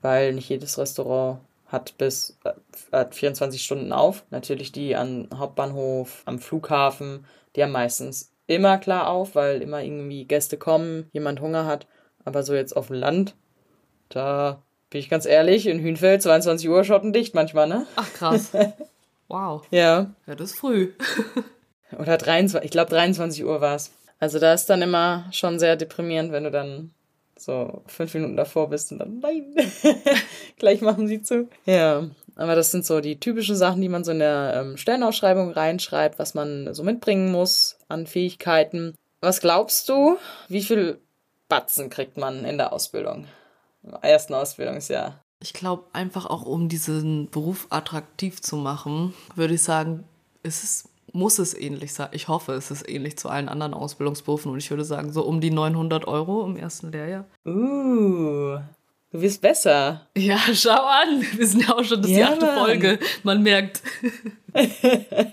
weil 0.02 0.34
nicht 0.34 0.48
jedes 0.48 0.78
Restaurant 0.78 1.40
hat 1.66 1.96
bis 1.98 2.38
äh, 2.44 2.52
hat 2.92 3.14
24 3.14 3.62
Stunden 3.62 3.92
auf. 3.92 4.25
Natürlich 4.30 4.72
die 4.72 4.96
am 4.96 5.28
Hauptbahnhof, 5.34 6.22
am 6.25 6.38
Flughafen, 6.38 7.26
die 7.54 7.62
haben 7.62 7.72
meistens 7.72 8.32
immer 8.46 8.78
klar 8.78 9.08
auf, 9.08 9.34
weil 9.34 9.62
immer 9.62 9.82
irgendwie 9.82 10.25
Gäste 10.25 10.56
kommen, 10.56 11.08
jemand 11.12 11.40
Hunger 11.40 11.66
hat. 11.66 11.86
Aber 12.25 12.42
so 12.42 12.54
jetzt 12.54 12.76
auf 12.76 12.88
dem 12.88 12.96
Land, 12.96 13.34
da 14.08 14.62
bin 14.90 15.00
ich 15.00 15.08
ganz 15.08 15.26
ehrlich, 15.26 15.66
in 15.66 15.80
Hünfeld 15.80 16.22
22 16.22 16.68
Uhr 16.68 16.84
schottendicht 16.84 17.34
manchmal, 17.34 17.68
ne? 17.68 17.86
Ach 17.96 18.12
krass. 18.12 18.52
wow. 19.28 19.62
Ja. 19.70 20.14
Ja, 20.26 20.34
das 20.34 20.52
ist 20.52 20.58
früh. 20.58 20.92
Oder 21.98 22.16
23, 22.16 22.64
ich 22.64 22.70
glaube 22.70 22.90
23 22.90 23.44
Uhr 23.44 23.60
war 23.60 23.76
es. 23.76 23.92
Also 24.18 24.38
da 24.38 24.54
ist 24.54 24.66
dann 24.66 24.82
immer 24.82 25.26
schon 25.32 25.58
sehr 25.58 25.76
deprimierend, 25.76 26.32
wenn 26.32 26.44
du 26.44 26.50
dann 26.50 26.92
so 27.38 27.82
fünf 27.87 28.14
Minuten 28.14 28.37
davor 28.37 28.70
bist 28.70 28.92
und 28.92 28.99
dann, 28.99 29.20
nein, 29.20 29.54
gleich 30.58 30.80
machen 30.80 31.06
sie 31.06 31.23
zu. 31.23 31.49
Ja, 31.66 32.08
aber 32.35 32.54
das 32.54 32.70
sind 32.70 32.85
so 32.87 33.00
die 33.00 33.20
typischen 33.20 33.56
Sachen, 33.56 33.82
die 33.82 33.88
man 33.88 34.04
so 34.04 34.12
in 34.12 34.18
der 34.18 34.54
ähm, 34.56 34.76
Stellenausschreibung 34.76 35.50
reinschreibt, 35.50 36.18
was 36.18 36.35
man 36.35 36.73
so 36.73 36.82
mitbringen 36.82 37.30
muss 37.30 37.78
an 37.88 38.06
Fähigkeiten. 38.06 38.94
Was 39.20 39.40
glaubst 39.40 39.88
du, 39.88 40.18
wie 40.49 40.62
viel 40.62 40.99
Batzen 41.49 41.90
kriegt 41.90 42.16
man 42.16 42.44
in 42.44 42.58
der 42.58 42.73
Ausbildung? 42.73 43.26
Im 43.82 43.94
ersten 44.02 44.35
Ausbildungsjahr. 44.35 45.23
Ich 45.40 45.52
glaube, 45.52 45.85
einfach 45.92 46.26
auch 46.26 46.44
um 46.44 46.68
diesen 46.68 47.30
Beruf 47.30 47.66
attraktiv 47.70 48.40
zu 48.40 48.56
machen, 48.56 49.14
würde 49.35 49.54
ich 49.54 49.62
sagen, 49.62 50.04
ist 50.42 50.64
es, 50.64 50.88
muss 51.16 51.38
es 51.38 51.54
ähnlich 51.54 51.92
sein. 51.94 52.08
Ich 52.12 52.28
hoffe, 52.28 52.52
es 52.52 52.70
ist 52.70 52.88
ähnlich 52.88 53.18
zu 53.18 53.28
allen 53.28 53.49
anderen 53.49 53.75
Ausbildungsberufen 53.75 54.52
und 54.52 54.58
ich 54.58 54.70
würde 54.70 54.85
sagen, 54.85 55.12
so 55.12 55.23
um 55.23 55.40
die 55.40 55.50
900 55.50 56.06
Euro 56.06 56.44
im 56.44 56.56
ersten 56.56 56.92
Lehrjahr. 56.92 57.25
Uh, 57.44 58.58
du 59.11 59.20
wirst 59.20 59.40
besser. 59.40 60.06
Ja, 60.16 60.38
schau 60.52 60.70
an. 60.70 61.25
Wir 61.37 61.46
sind 61.46 61.66
ja 61.66 61.75
auch 61.75 61.85
schon 61.85 62.02
das 62.02 62.11
Ja, 62.11 62.32
achte. 62.32 62.46
Folge. 62.46 62.99
Man 63.23 63.42
merkt. 63.42 63.82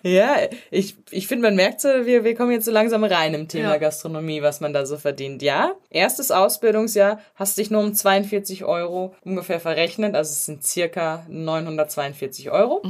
Ja, 0.04 0.36
ich, 0.70 0.98
ich 1.10 1.28
finde, 1.28 1.48
man 1.48 1.56
merkt 1.56 1.80
so, 1.80 1.88
wir, 1.88 2.26
wir 2.26 2.36
kommen 2.36 2.52
jetzt 2.52 2.66
so 2.66 2.72
langsam 2.72 3.06
rein 3.06 3.34
im 3.34 3.48
Thema 3.48 3.70
Ja. 3.70 3.78
Gastronomie, 3.78 4.42
was 4.42 4.60
man 4.60 4.74
da 4.74 4.86
so 4.86 4.98
verdient. 4.98 5.42
Ja, 5.42 5.76
erstes 5.90 6.30
Ausbildungsjahr 6.30 7.20
hast 7.36 7.58
dich 7.58 7.72
nur 7.72 7.82
um 7.82 7.94
42 7.94 8.66
Euro 8.66 9.16
ungefähr 9.24 9.62
verrechnet, 9.62 10.14
also 10.16 10.30
es 10.30 10.46
sind 10.46 10.66
circa 10.66 11.26
942 11.30 12.52
Euro. 12.52 12.82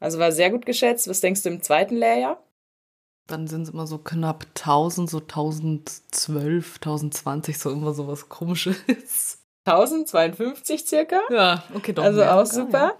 Also 0.00 0.18
war 0.18 0.32
sehr 0.32 0.50
gut 0.50 0.66
geschätzt. 0.66 1.08
Was 1.08 1.20
denkst 1.20 1.42
du 1.42 1.48
im 1.48 1.62
zweiten 1.62 1.96
Lehrjahr? 1.96 2.42
Dann 3.26 3.46
sind 3.46 3.62
es 3.62 3.70
immer 3.70 3.86
so 3.86 3.98
knapp 3.98 4.46
1000, 4.56 5.10
so 5.10 5.18
1012, 5.18 6.76
1020, 6.76 7.58
so 7.58 7.70
immer 7.70 7.92
so 7.92 8.08
was 8.08 8.28
komisches. 8.28 9.38
1052 9.66 10.86
circa. 10.86 11.20
Ja, 11.30 11.62
okay, 11.74 11.92
doch. 11.92 12.04
Also 12.04 12.22
auch 12.24 12.46
sogar, 12.46 12.66
super. 12.66 12.78
Ja. 12.78 12.92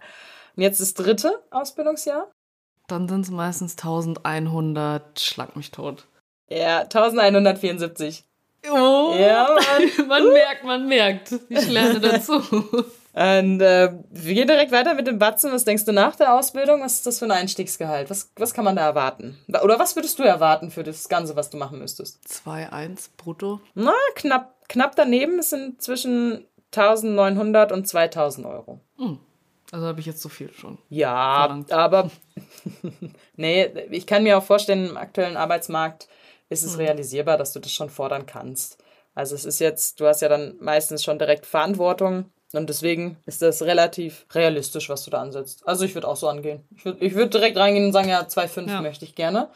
Und 0.56 0.62
jetzt 0.62 0.80
das 0.80 0.92
dritte 0.94 1.42
Ausbildungsjahr? 1.50 2.30
Dann 2.88 3.08
sind 3.08 3.22
es 3.22 3.30
meistens 3.30 3.72
1100, 3.72 5.20
schlag 5.20 5.56
mich 5.56 5.70
tot. 5.70 6.06
Ja, 6.50 6.80
1174. 6.80 8.24
Oh, 8.70 9.14
Ja, 9.16 9.48
Mann. 9.54 10.08
man 10.08 10.28
merkt, 10.32 10.64
man 10.64 10.88
merkt. 10.88 11.32
Ich 11.48 11.68
lerne 11.68 12.00
dazu. 12.00 12.42
Und 13.18 13.60
äh, 13.60 13.92
wir 14.10 14.34
gehen 14.34 14.46
direkt 14.46 14.70
weiter 14.70 14.94
mit 14.94 15.08
dem 15.08 15.18
Batzen. 15.18 15.50
Was 15.50 15.64
denkst 15.64 15.84
du 15.84 15.92
nach 15.92 16.14
der 16.14 16.34
Ausbildung? 16.34 16.82
Was 16.82 16.94
ist 16.94 17.06
das 17.08 17.18
für 17.18 17.24
ein 17.24 17.32
Einstiegsgehalt? 17.32 18.10
Was, 18.10 18.30
was 18.36 18.54
kann 18.54 18.64
man 18.64 18.76
da 18.76 18.82
erwarten? 18.82 19.36
Oder 19.60 19.80
was 19.80 19.96
würdest 19.96 20.20
du 20.20 20.22
erwarten 20.22 20.70
für 20.70 20.84
das 20.84 21.08
Ganze, 21.08 21.34
was 21.34 21.50
du 21.50 21.56
machen 21.56 21.80
müsstest? 21.80 22.22
2,1 22.28 23.08
brutto. 23.16 23.60
Na, 23.74 23.92
knapp, 24.14 24.54
knapp 24.68 24.94
daneben. 24.94 25.40
Es 25.40 25.50
sind 25.50 25.82
zwischen 25.82 26.46
1900 26.72 27.72
und 27.72 27.88
2000 27.88 28.46
Euro. 28.46 28.78
Also 29.72 29.86
habe 29.86 29.98
ich 29.98 30.06
jetzt 30.06 30.22
so 30.22 30.28
viel 30.28 30.52
schon. 30.52 30.78
Ja, 30.88 31.46
Verlangt. 31.46 31.72
aber 31.72 32.12
nee, 33.34 33.64
ich 33.90 34.06
kann 34.06 34.22
mir 34.22 34.38
auch 34.38 34.44
vorstellen, 34.44 34.90
im 34.90 34.96
aktuellen 34.96 35.36
Arbeitsmarkt 35.36 36.06
ist 36.50 36.62
es 36.62 36.78
realisierbar, 36.78 37.36
dass 37.36 37.52
du 37.52 37.58
das 37.58 37.72
schon 37.72 37.90
fordern 37.90 38.26
kannst. 38.26 38.78
Also 39.16 39.34
es 39.34 39.44
ist 39.44 39.58
jetzt, 39.58 39.98
du 39.98 40.06
hast 40.06 40.22
ja 40.22 40.28
dann 40.28 40.54
meistens 40.60 41.02
schon 41.02 41.18
direkt 41.18 41.46
Verantwortung 41.46 42.26
und 42.52 42.68
deswegen 42.68 43.16
ist 43.26 43.42
das 43.42 43.62
relativ 43.62 44.24
realistisch, 44.32 44.88
was 44.88 45.04
du 45.04 45.10
da 45.10 45.20
ansetzt. 45.20 45.62
Also 45.66 45.84
ich 45.84 45.94
würde 45.94 46.08
auch 46.08 46.16
so 46.16 46.28
angehen. 46.28 46.62
Ich 46.76 46.84
würde 46.84 47.04
ich 47.04 47.14
würd 47.14 47.34
direkt 47.34 47.56
reingehen 47.56 47.86
und 47.86 47.92
sagen, 47.92 48.08
ja, 48.08 48.22
2,5 48.22 48.68
Ja. 48.68 48.80
möchte 48.80 49.04
ich 49.04 49.14
gerne. 49.14 49.48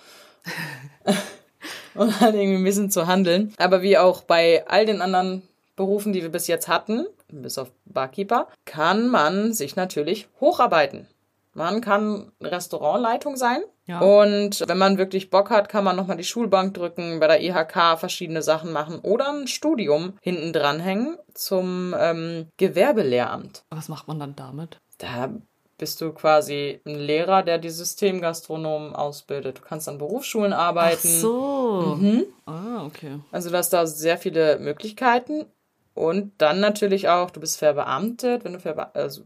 und 1.95 2.21
dann 2.21 2.35
irgendwie 2.35 2.59
ein 2.59 2.65
bisschen 2.65 2.91
zu 2.91 3.07
handeln. 3.07 3.55
Aber 3.59 3.83
wie 3.83 3.99
auch 3.99 4.23
bei 4.23 4.65
all 4.67 4.87
den 4.87 5.01
anderen 5.01 5.43
Berufen, 5.77 6.13
die 6.13 6.23
wir 6.23 6.31
bis 6.31 6.47
jetzt 6.47 6.69
hatten, 6.69 7.07
bis 7.29 7.57
auf 7.59 7.71
Barkeeper, 7.87 8.49
kann 8.67 9.09
man 9.09 9.53
sich 9.55 9.75
natürlich 9.77 10.29
hocharbeiten. 10.41 11.07
Man 11.55 11.81
kann 11.81 12.33
Restaurantleitung 12.41 13.37
sein. 13.37 13.63
Ja. 13.87 14.01
Und 14.01 14.65
wenn 14.67 14.79
man 14.79 14.97
wirklich 14.97 15.31
Bock 15.31 15.51
hat, 15.51 15.69
kann 15.69 15.85
man 15.85 15.97
nochmal 15.97 16.17
die 16.17 16.25
Schulbank 16.25 16.75
drücken, 16.75 17.21
bei 17.21 17.27
der 17.27 17.43
IHK 17.43 17.99
verschiedene 17.99 18.43
Sachen 18.43 18.73
machen 18.73 19.01
oder 19.01 19.31
ein 19.31 19.49
Studium 19.49 20.17
hinten 20.21 20.53
dranhängen 20.53 21.19
zum 21.35 21.95
ähm, 21.99 22.49
Gewerbelehramt. 22.57 23.65
Was 23.71 23.89
macht 23.89 24.09
man 24.09 24.19
dann 24.19 24.37
damit? 24.37 24.81
Da 24.99 25.31
bist 25.79 26.01
du 26.01 26.13
quasi 26.13 26.81
ein 26.87 26.95
Lehrer, 26.95 27.43
der 27.43 27.59
die 27.59 27.71
Systemgastronomen 27.71 28.95
ausbildet. 28.95 29.59
Du 29.59 29.63
kannst 29.63 29.89
an 29.89 29.99
Berufsschulen 29.99 30.53
Ach 30.53 30.69
arbeiten. 30.69 31.09
so. 31.09 31.97
Mhm. 31.99 32.25
Ah, 32.47 32.85
okay. 32.87 33.19
Also 33.33 33.51
du 33.51 33.57
hast 33.57 33.73
da 33.73 33.85
sehr 33.87 34.17
viele 34.17 34.61
Möglichkeiten. 34.61 35.47
Und 35.95 36.33
dann 36.39 36.61
natürlich 36.61 37.09
auch, 37.09 37.31
du 37.31 37.41
bist 37.41 37.59
verbeamtet, 37.59 38.45
wenn 38.45 38.53
du 38.55 38.61
verbe 38.61 38.95
also 38.95 39.25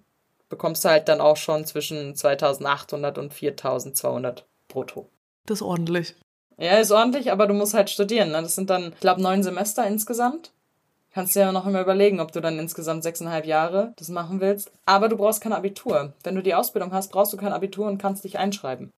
bekommst 0.49 0.85
du 0.85 0.89
halt 0.89 1.09
dann 1.09 1.21
auch 1.21 1.37
schon 1.37 1.65
zwischen 1.65 2.15
2800 2.15 3.19
und 3.19 3.35
4200 3.35 4.47
brutto. 4.69 5.09
Das 5.47 5.59
ist 5.59 5.63
ordentlich. 5.63 6.15
Ja, 6.59 6.79
ist 6.79 6.91
ordentlich, 6.91 7.31
aber 7.31 7.47
du 7.47 7.55
musst 7.55 7.75
halt 7.75 7.91
studieren. 7.91 8.31
Ne? 8.31 8.43
Das 8.43 8.55
sind 8.55 8.71
dann, 8.71 8.93
ich 8.93 9.01
glaube, 9.01 9.23
neun 9.23 9.43
Semester 9.43 9.87
insgesamt. 9.87 10.53
Kannst 11.13 11.35
dir 11.35 11.41
ja 11.41 11.53
noch 11.53 11.67
immer 11.67 11.81
überlegen, 11.81 12.21
ob 12.21 12.33
du 12.33 12.41
dann 12.41 12.59
insgesamt 12.59 13.03
sechseinhalb 13.03 13.47
Jahre 13.47 13.95
das 13.97 14.09
machen 14.09 14.41
willst. 14.41 14.71
Aber 14.85 15.09
du 15.09 15.17
brauchst 15.17 15.41
kein 15.41 15.53
Abitur. 15.53 16.13
Wenn 16.23 16.35
du 16.35 16.43
die 16.43 16.55
Ausbildung 16.55 16.93
hast, 16.93 17.11
brauchst 17.11 17.33
du 17.33 17.39
kein 17.39 17.53
Abitur 17.53 17.87
und 17.87 17.99
kannst 17.99 18.25
dich 18.25 18.39
einschreiben. 18.39 18.91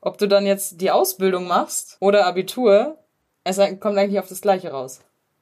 Ob 0.00 0.16
du 0.16 0.26
dann 0.26 0.46
jetzt 0.46 0.80
die 0.80 0.90
Ausbildung 0.90 1.46
machst 1.46 1.98
oder 2.00 2.26
Abitur, 2.26 2.96
es 3.44 3.58
kommt 3.58 3.98
eigentlich 3.98 4.18
auf 4.18 4.28
das 4.28 4.40
Gleiche 4.40 4.70
raus, 4.70 5.00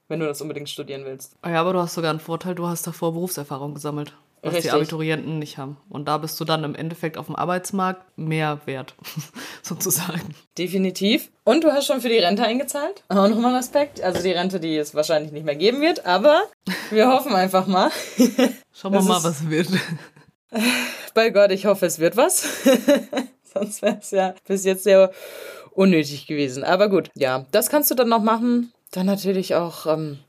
wenn 0.09 0.19
du 0.19 0.25
das 0.25 0.41
unbedingt 0.41 0.69
studieren 0.69 1.05
willst. 1.05 1.37
Ah 1.41 1.51
Ja, 1.51 1.61
aber 1.61 1.71
du 1.71 1.79
hast 1.79 1.93
sogar 1.93 2.09
einen 2.09 2.19
Vorteil, 2.19 2.55
du 2.55 2.67
hast 2.67 2.85
davor 2.85 3.13
Berufserfahrung 3.13 3.73
gesammelt. 3.73 4.13
Was 4.41 4.53
Richtig. 4.53 4.71
die 4.71 4.77
Abiturienten 4.77 5.37
nicht 5.37 5.57
haben. 5.57 5.77
Und 5.89 6.07
da 6.07 6.17
bist 6.17 6.39
du 6.39 6.45
dann 6.45 6.63
im 6.63 6.75
Endeffekt 6.75 7.17
auf 7.17 7.25
dem 7.25 7.35
Arbeitsmarkt 7.35 8.17
mehr 8.17 8.61
wert, 8.65 8.95
sozusagen. 9.61 10.33
Definitiv. 10.57 11.29
Und 11.43 11.63
du 11.63 11.71
hast 11.71 11.87
schon 11.87 11.99
für 11.99 12.09
die 12.09 12.19
Rente 12.19 12.43
eingezahlt. 12.43 13.03
Auch 13.09 13.27
nochmal 13.27 13.53
ein 13.53 13.59
Aspekt. 13.59 14.01
Also 14.01 14.21
die 14.23 14.31
Rente, 14.31 14.59
die 14.59 14.77
es 14.77 14.95
wahrscheinlich 14.95 15.31
nicht 15.31 15.45
mehr 15.45 15.55
geben 15.55 15.81
wird, 15.81 16.05
aber 16.05 16.43
wir 16.89 17.09
hoffen 17.09 17.33
einfach 17.35 17.67
mal. 17.67 17.91
Schauen 18.73 18.93
wir 18.93 19.01
mal, 19.01 19.23
was 19.23 19.49
wird. 19.49 19.67
Bei 21.13 21.29
Gott, 21.31 21.51
ich 21.51 21.65
hoffe, 21.65 21.85
es 21.85 21.99
wird 21.99 22.15
was. 22.15 22.47
Sonst 23.53 23.81
wäre 23.81 23.97
es 23.99 24.11
ja 24.11 24.35
bis 24.47 24.63
jetzt 24.63 24.83
sehr 24.83 25.11
unnötig 25.71 26.27
gewesen. 26.27 26.63
Aber 26.63 26.89
gut, 26.89 27.09
ja, 27.15 27.45
das 27.51 27.69
kannst 27.69 27.91
du 27.91 27.95
dann 27.95 28.09
noch 28.09 28.23
machen. 28.23 28.71
Dann 28.91 29.05
natürlich 29.05 29.55
auch 29.55 29.85
ähm, 29.85 30.19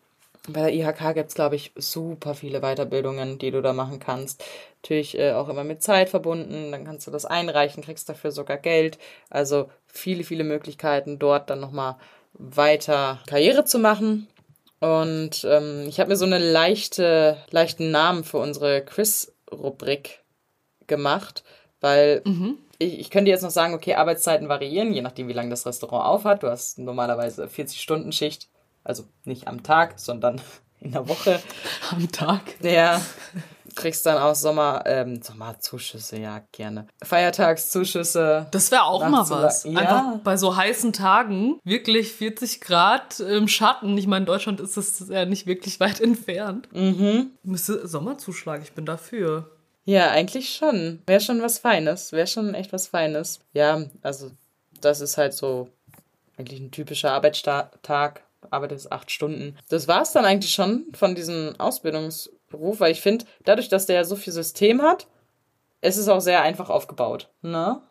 bei 0.48 0.60
der 0.60 0.72
IHK 0.72 1.14
gibt 1.14 1.28
es, 1.28 1.34
glaube 1.34 1.56
ich, 1.56 1.72
super 1.76 2.34
viele 2.34 2.60
Weiterbildungen, 2.60 3.38
die 3.38 3.50
du 3.50 3.60
da 3.60 3.72
machen 3.72 4.00
kannst. 4.00 4.42
Natürlich 4.82 5.18
äh, 5.18 5.32
auch 5.32 5.48
immer 5.48 5.64
mit 5.64 5.82
Zeit 5.82 6.08
verbunden. 6.08 6.72
Dann 6.72 6.84
kannst 6.84 7.06
du 7.06 7.10
das 7.10 7.26
einreichen, 7.26 7.82
kriegst 7.82 8.08
dafür 8.08 8.32
sogar 8.32 8.56
Geld. 8.56 8.98
Also 9.28 9.70
viele, 9.86 10.24
viele 10.24 10.44
Möglichkeiten, 10.44 11.18
dort 11.18 11.50
dann 11.50 11.60
nochmal 11.60 11.96
weiter 12.32 13.20
Karriere 13.26 13.64
zu 13.64 13.78
machen. 13.78 14.28
Und 14.80 15.46
ähm, 15.48 15.84
ich 15.86 16.00
habe 16.00 16.08
mir 16.08 16.16
so 16.16 16.24
eine 16.24 16.38
leichte, 16.38 17.36
leichten 17.50 17.90
Namen 17.90 18.24
für 18.24 18.38
unsere 18.38 18.82
Quiz-Rubrik 18.82 20.20
gemacht, 20.86 21.44
weil 21.80 22.22
ich, 22.78 22.98
ich 22.98 23.10
könnte 23.10 23.30
jetzt 23.30 23.42
noch 23.42 23.50
sagen, 23.50 23.74
okay, 23.74 23.94
Arbeitszeiten 23.94 24.48
variieren, 24.48 24.92
je 24.92 25.02
nachdem, 25.02 25.28
wie 25.28 25.34
lange 25.34 25.50
das 25.50 25.66
Restaurant 25.66 26.06
aufhat. 26.06 26.42
Du 26.42 26.48
hast 26.48 26.78
normalerweise 26.78 27.44
40-Stunden-Schicht, 27.44 28.48
also 28.84 29.04
nicht 29.24 29.48
am 29.48 29.62
Tag, 29.62 29.98
sondern 29.98 30.40
in 30.80 30.92
der 30.92 31.08
Woche. 31.08 31.40
Am 31.90 32.10
Tag. 32.10 32.42
Ja, 32.62 33.00
kriegst 33.74 34.06
dann 34.06 34.18
auch 34.18 34.34
Sommer, 34.34 34.82
ähm, 34.86 35.22
Sommerzuschüsse, 35.22 36.18
ja, 36.18 36.42
gerne. 36.52 36.86
Feiertagszuschüsse. 37.02 38.46
Das 38.50 38.70
wäre 38.70 38.84
auch 38.84 39.06
mal 39.08 39.28
was. 39.30 39.64
Ja. 39.64 39.78
Einfach 39.78 40.18
bei 40.22 40.36
so 40.36 40.56
heißen 40.56 40.92
Tagen, 40.92 41.58
wirklich 41.64 42.12
40 42.12 42.60
Grad 42.60 43.20
im 43.20 43.48
Schatten. 43.48 43.96
Ich 43.98 44.06
meine, 44.06 44.22
in 44.22 44.26
Deutschland 44.26 44.60
ist 44.60 44.76
das 44.76 45.08
ja 45.08 45.24
nicht 45.24 45.46
wirklich 45.46 45.80
weit 45.80 46.00
entfernt. 46.00 46.68
Mhm. 46.72 47.30
Müsste 47.42 47.86
Sommerzuschlag, 47.86 48.62
ich 48.62 48.72
bin 48.72 48.86
dafür. 48.86 49.50
Ja, 49.84 50.10
eigentlich 50.10 50.54
schon. 50.54 51.02
Wäre 51.06 51.20
schon 51.20 51.42
was 51.42 51.58
Feines. 51.58 52.12
Wäre 52.12 52.26
schon 52.26 52.54
echt 52.54 52.72
was 52.72 52.86
Feines. 52.86 53.40
Ja, 53.52 53.84
also 54.02 54.30
das 54.80 55.00
ist 55.00 55.16
halt 55.16 55.34
so 55.34 55.68
eigentlich 56.36 56.60
ein 56.60 56.70
typischer 56.70 57.12
Arbeitstag. 57.12 58.22
Arbeitest 58.50 58.92
acht 58.92 59.10
Stunden. 59.10 59.56
Das 59.68 59.88
war 59.88 60.02
es 60.02 60.12
dann 60.12 60.24
eigentlich 60.24 60.52
schon 60.52 60.86
von 60.94 61.14
diesem 61.14 61.54
Ausbildungsberuf, 61.58 62.80
weil 62.80 62.92
ich 62.92 63.00
finde, 63.00 63.24
dadurch, 63.44 63.68
dass 63.68 63.86
der 63.86 63.96
ja 63.96 64.04
so 64.04 64.16
viel 64.16 64.32
System 64.32 64.82
hat, 64.82 65.06
ist 65.80 65.96
es 65.96 66.08
auch 66.08 66.20
sehr 66.20 66.42
einfach 66.42 66.70
aufgebaut. 66.70 67.30
Ne? 67.42 67.82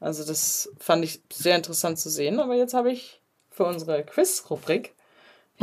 Also 0.00 0.24
das 0.24 0.70
fand 0.78 1.04
ich 1.04 1.22
sehr 1.32 1.56
interessant 1.56 1.98
zu 1.98 2.10
sehen. 2.10 2.40
Aber 2.40 2.54
jetzt 2.54 2.74
habe 2.74 2.92
ich 2.92 3.20
für 3.50 3.64
unsere 3.64 4.04
Quiz-Rubrik 4.04 4.94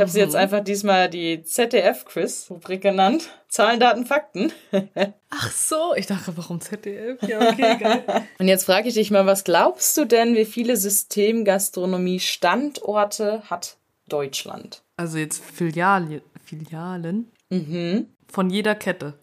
habe 0.00 0.10
sie 0.10 0.20
jetzt 0.20 0.36
einfach 0.36 0.64
diesmal 0.64 1.10
die 1.10 1.42
ZDF-Quiz-Rubrik 1.42 2.80
genannt. 2.80 3.28
Zahlen, 3.48 3.80
Daten, 3.80 4.06
Fakten. 4.06 4.50
Ach 5.30 5.52
so, 5.52 5.94
ich 5.94 6.06
dachte, 6.06 6.32
warum 6.36 6.58
ZDF? 6.60 7.22
Ja, 7.22 7.50
okay, 7.50 7.76
geil. 7.80 8.04
Und 8.38 8.48
jetzt 8.48 8.64
frage 8.64 8.88
ich 8.88 8.94
dich 8.94 9.10
mal, 9.10 9.26
was 9.26 9.44
glaubst 9.44 9.94
du 9.98 10.06
denn, 10.06 10.34
wie 10.36 10.46
viele 10.46 10.78
Systemgastronomie-Standorte 10.78 13.42
hat 13.50 13.76
Deutschland? 14.12 14.82
Also 14.96 15.18
jetzt 15.18 15.42
Filiale, 15.42 16.22
Filialen 16.44 17.30
Mhm. 17.50 18.08
von 18.28 18.50
jeder 18.50 18.74
Kette. 18.74 19.14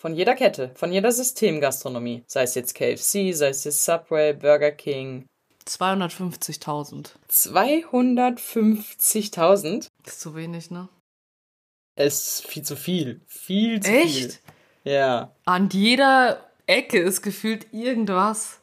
Von 0.00 0.14
jeder 0.14 0.34
Kette, 0.34 0.70
von 0.74 0.92
jeder 0.92 1.10
Systemgastronomie. 1.12 2.22
Sei 2.26 2.42
es 2.42 2.54
jetzt 2.54 2.74
KFC, 2.74 3.32
sei 3.32 3.48
es 3.48 3.64
jetzt 3.64 3.84
Subway, 3.84 4.32
Burger 4.34 4.70
King. 4.70 5.24
250.000. 5.66 7.14
250.000 8.64 9.88
Ist 10.06 10.20
zu 10.20 10.34
wenig, 10.34 10.70
ne? 10.70 10.88
ist 11.96 12.44
viel 12.46 12.62
zu 12.62 12.76
viel. 12.76 13.20
Viel 13.26 13.80
zu 13.80 13.90
viel. 13.90 14.00
Echt? 14.00 14.40
Ja. 14.84 15.32
An 15.44 15.68
jeder 15.70 16.44
Ecke 16.66 16.98
ist 16.98 17.22
gefühlt 17.22 17.72
irgendwas. 17.72 18.60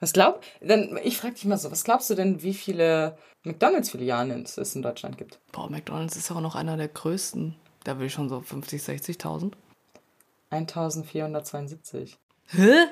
Was 0.00 0.12
glaub, 0.12 0.42
dann, 0.60 0.98
ich 1.02 1.16
frage 1.16 1.34
dich 1.34 1.44
mal 1.44 1.58
so, 1.58 1.70
was 1.72 1.84
glaubst 1.84 2.08
du 2.10 2.14
denn, 2.14 2.42
wie 2.42 2.54
viele 2.54 3.18
McDonalds-Filialen 3.42 4.44
es 4.44 4.74
in 4.74 4.82
Deutschland 4.82 5.18
gibt? 5.18 5.38
Boah, 5.52 5.68
McDonalds 5.68 6.16
ist 6.16 6.30
ja 6.30 6.36
auch 6.36 6.40
noch 6.40 6.54
einer 6.54 6.76
der 6.76 6.88
größten. 6.88 7.56
Da 7.84 7.98
will 7.98 8.06
ich 8.06 8.12
schon 8.12 8.28
so 8.28 8.40
50, 8.40 8.80
60.000. 8.80 9.52
1472. 10.50 12.18
Hä? 12.46 12.86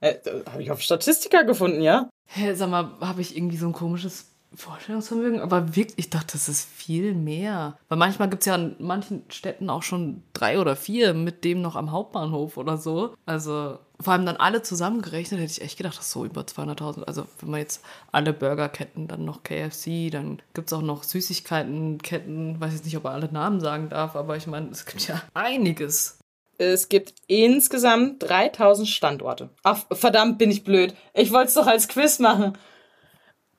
Äh, 0.00 0.14
habe 0.50 0.62
ich 0.62 0.70
auf 0.70 0.80
Statistika 0.80 1.42
gefunden, 1.42 1.80
ja? 1.80 2.08
Hä, 2.26 2.54
sag 2.54 2.70
mal, 2.70 2.92
habe 3.00 3.20
ich 3.20 3.36
irgendwie 3.36 3.56
so 3.56 3.66
ein 3.66 3.72
komisches 3.72 4.26
Vorstellungsvermögen? 4.54 5.40
Aber 5.40 5.76
wirklich, 5.76 5.98
ich 5.98 6.10
dachte, 6.10 6.32
das 6.32 6.48
ist 6.48 6.68
viel 6.68 7.14
mehr. 7.14 7.76
Weil 7.88 7.98
manchmal 7.98 8.28
gibt 8.28 8.42
es 8.42 8.46
ja 8.46 8.54
in 8.54 8.76
manchen 8.78 9.24
Städten 9.28 9.70
auch 9.70 9.82
schon 9.82 10.22
drei 10.32 10.58
oder 10.58 10.76
vier 10.76 11.14
mit 11.14 11.44
dem 11.44 11.60
noch 11.60 11.76
am 11.76 11.90
Hauptbahnhof 11.90 12.56
oder 12.56 12.76
so. 12.76 13.14
Also 13.26 13.78
vor 14.04 14.12
allem 14.12 14.26
dann 14.26 14.36
alle 14.36 14.62
zusammengerechnet, 14.62 15.40
hätte 15.40 15.52
ich 15.52 15.62
echt 15.62 15.78
gedacht, 15.78 15.98
das 15.98 16.06
ist 16.06 16.12
so 16.12 16.24
über 16.24 16.42
200.000. 16.42 17.04
Also 17.04 17.26
wenn 17.40 17.50
man 17.50 17.60
jetzt 17.60 17.82
alle 18.12 18.32
Burgerketten, 18.32 19.08
dann 19.08 19.24
noch 19.24 19.42
KFC, 19.42 20.10
dann 20.10 20.40
gibt 20.52 20.68
es 20.68 20.72
auch 20.72 20.82
noch 20.82 21.02
Süßigkeitenketten. 21.02 22.60
Weiß 22.60 22.72
jetzt 22.72 22.84
nicht, 22.84 22.96
ob 22.96 23.04
er 23.04 23.12
alle 23.12 23.32
Namen 23.32 23.60
sagen 23.60 23.88
darf, 23.88 24.14
aber 24.14 24.36
ich 24.36 24.46
meine, 24.46 24.68
es 24.68 24.86
gibt 24.86 25.08
ja 25.08 25.22
einiges. 25.32 26.18
Es 26.58 26.88
gibt 26.88 27.14
insgesamt 27.26 28.22
3000 28.22 28.88
Standorte. 28.88 29.50
Ach, 29.64 29.84
verdammt, 29.90 30.38
bin 30.38 30.50
ich 30.50 30.62
blöd. 30.62 30.94
Ich 31.12 31.32
wollte 31.32 31.48
es 31.48 31.54
doch 31.54 31.66
als 31.66 31.88
Quiz 31.88 32.20
machen. 32.20 32.56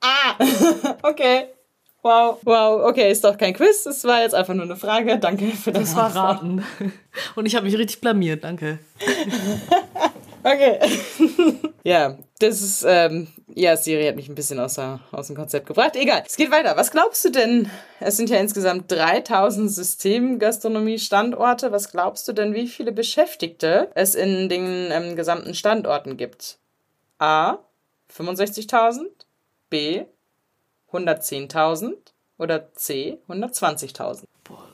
Ah, 0.00 0.36
okay. 1.02 1.48
Wow, 2.02 2.38
wow, 2.44 2.84
okay, 2.88 3.10
ist 3.10 3.24
doch 3.24 3.36
kein 3.36 3.52
Quiz. 3.52 3.84
Es 3.84 4.04
war 4.04 4.22
jetzt 4.22 4.34
einfach 4.34 4.54
nur 4.54 4.64
eine 4.64 4.76
Frage. 4.76 5.18
Danke 5.18 5.50
für 5.50 5.72
das. 5.72 5.94
Das 5.94 5.96
war 5.96 6.14
Raten. 6.14 6.64
Und 7.34 7.46
ich 7.46 7.56
habe 7.56 7.66
mich 7.66 7.76
richtig 7.76 8.00
blamiert, 8.00 8.44
danke. 8.44 8.78
Okay. 10.46 10.78
ja, 11.82 12.16
das 12.38 12.62
ist, 12.62 12.84
ähm, 12.86 13.26
ja, 13.48 13.76
Siri 13.76 14.06
hat 14.06 14.14
mich 14.14 14.28
ein 14.28 14.36
bisschen 14.36 14.60
außer, 14.60 15.00
aus 15.10 15.26
dem 15.26 15.34
Konzept 15.34 15.66
gebracht. 15.66 15.96
Egal, 15.96 16.22
es 16.24 16.36
geht 16.36 16.52
weiter. 16.52 16.76
Was 16.76 16.92
glaubst 16.92 17.24
du 17.24 17.30
denn? 17.30 17.68
Es 17.98 18.16
sind 18.16 18.30
ja 18.30 18.38
insgesamt 18.38 18.92
3000 18.92 19.68
Systemgastronomie-Standorte. 19.72 21.72
Was 21.72 21.90
glaubst 21.90 22.28
du 22.28 22.32
denn, 22.32 22.54
wie 22.54 22.68
viele 22.68 22.92
Beschäftigte 22.92 23.90
es 23.96 24.14
in 24.14 24.48
den 24.48 24.92
ähm, 24.92 25.16
gesamten 25.16 25.52
Standorten 25.52 26.16
gibt? 26.16 26.58
A. 27.18 27.58
65.000, 28.16 29.06
B. 29.68 30.04
110.000 30.92 31.94
oder 32.38 32.72
C. 32.74 33.18
120.000? 33.28 34.22
Boah, 34.44 34.68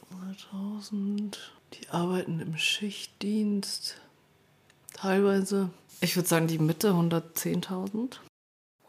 100.000. 0.52 1.38
Die 1.72 1.88
arbeiten 1.88 2.40
im 2.40 2.58
Schichtdienst. 2.58 4.01
Teilweise. 5.02 5.70
Ich 6.00 6.14
würde 6.14 6.28
sagen, 6.28 6.46
die 6.46 6.60
Mitte 6.60 6.90
110.000. 6.90 8.18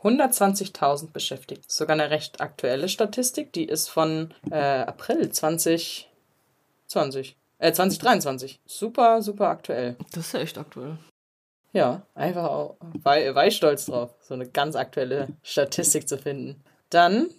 120.000 0.04 1.12
beschäftigt. 1.12 1.72
Sogar 1.72 1.96
eine 1.96 2.12
recht 2.12 2.40
aktuelle 2.40 2.88
Statistik, 2.88 3.52
die 3.52 3.66
ist 3.66 3.90
von 3.90 4.32
äh, 4.52 4.82
April 4.82 5.32
2020. 5.32 7.36
Äh, 7.58 7.74
2023. 7.74 8.60
Super, 8.64 9.24
super 9.24 9.48
aktuell. 9.48 9.96
Das 10.12 10.28
ist 10.28 10.34
ja 10.34 10.42
echt 10.42 10.60
aktuell. 10.60 11.00
Ja, 11.72 12.04
einfach 12.14 12.44
auch, 12.44 12.78
war, 13.02 13.18
war 13.34 13.48
ich 13.48 13.56
stolz 13.56 13.88
drauf, 13.88 14.14
so 14.22 14.36
eine 14.36 14.48
ganz 14.48 14.76
aktuelle 14.76 15.30
Statistik 15.42 16.08
zu 16.08 16.20
finden. 16.20 16.64
Dann 16.92 17.30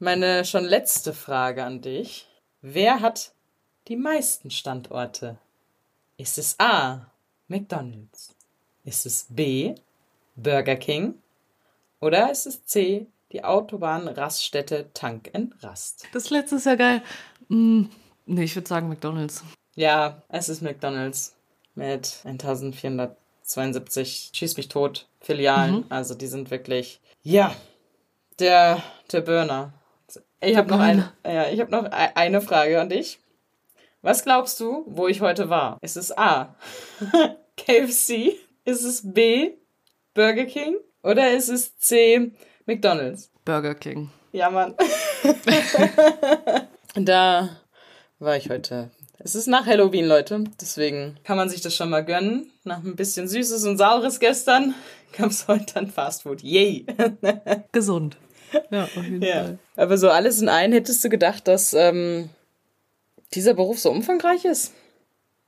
meine 0.00 0.44
schon 0.44 0.64
letzte 0.64 1.12
Frage 1.12 1.62
an 1.62 1.82
dich. 1.82 2.26
Wer 2.62 3.00
hat 3.00 3.30
die 3.86 3.96
meisten 3.96 4.50
Standorte? 4.50 5.38
Ist 6.16 6.38
es 6.38 6.58
A. 6.58 7.06
McDonald's? 7.48 8.34
Ist 8.84 9.06
es 9.06 9.26
B. 9.30 9.74
Burger 10.36 10.76
King? 10.76 11.14
Oder 12.00 12.30
ist 12.30 12.46
es 12.46 12.64
C. 12.64 13.06
Die 13.32 13.42
Autobahnraststätte 13.42 14.90
Tank 14.94 15.32
Rast? 15.60 16.06
Das 16.12 16.30
letzte 16.30 16.54
ist 16.56 16.66
ja 16.66 16.76
geil. 16.76 17.02
Mm, 17.48 17.86
nee, 18.26 18.44
ich 18.44 18.54
würde 18.54 18.68
sagen 18.68 18.88
McDonalds. 18.88 19.42
Ja, 19.74 20.22
es 20.28 20.48
ist 20.48 20.62
McDonald's 20.62 21.34
mit 21.74 22.20
1472 22.24 24.30
schieß 24.32 24.56
mich 24.56 24.68
tot 24.68 25.08
Filialen. 25.20 25.84
Also 25.90 26.14
die 26.14 26.26
sind 26.26 26.50
wirklich 26.50 27.00
ja 27.22 27.54
der 28.38 28.82
der 29.10 29.22
Burner. 29.22 29.72
Ich 30.40 30.56
habe 30.56 30.70
noch 30.70 30.80
eine 30.80 31.12
ja, 31.24 31.48
ich 31.48 31.60
habe 31.60 31.70
noch 31.70 31.84
e- 31.84 32.12
eine 32.14 32.40
Frage 32.40 32.80
an 32.80 32.88
dich. 32.88 33.18
Was 34.08 34.24
glaubst 34.24 34.58
du, 34.60 34.84
wo 34.86 35.06
ich 35.06 35.20
heute 35.20 35.50
war? 35.50 35.76
Ist 35.82 35.98
es 35.98 36.16
A 36.16 36.56
KFC? 37.58 38.38
Ist 38.64 38.82
es 38.82 39.02
B 39.04 39.50
Burger 40.14 40.46
King 40.46 40.76
oder 41.02 41.30
ist 41.32 41.50
es 41.50 41.76
C 41.76 42.32
McDonald's? 42.64 43.30
Burger 43.44 43.74
King. 43.74 44.08
Ja, 44.32 44.48
Mann. 44.48 44.74
da 46.94 47.50
war 48.18 48.36
ich 48.38 48.48
heute. 48.48 48.90
Es 49.18 49.34
ist 49.34 49.46
nach 49.46 49.66
Halloween, 49.66 50.06
Leute. 50.06 50.42
Deswegen 50.58 51.18
kann 51.22 51.36
man 51.36 51.50
sich 51.50 51.60
das 51.60 51.76
schon 51.76 51.90
mal 51.90 52.02
gönnen. 52.02 52.50
Nach 52.64 52.82
ein 52.82 52.96
bisschen 52.96 53.28
Süßes 53.28 53.66
und 53.66 53.76
Saures 53.76 54.20
gestern 54.20 54.74
gab 55.18 55.28
es 55.28 55.48
heute 55.48 55.74
dann 55.74 55.90
Fastfood. 55.90 56.42
Yay! 56.42 56.86
Gesund. 57.72 58.16
Ja, 58.70 58.84
auf 58.84 58.94
jeden 58.94 59.20
ja. 59.20 59.34
Fall. 59.34 59.58
Aber 59.76 59.98
so 59.98 60.08
alles 60.08 60.40
in 60.40 60.48
einem 60.48 60.72
hättest 60.72 61.04
du 61.04 61.10
gedacht, 61.10 61.46
dass 61.46 61.74
ähm, 61.74 62.30
dieser 63.34 63.54
Beruf 63.54 63.78
so 63.78 63.90
umfangreich 63.90 64.44
ist? 64.44 64.72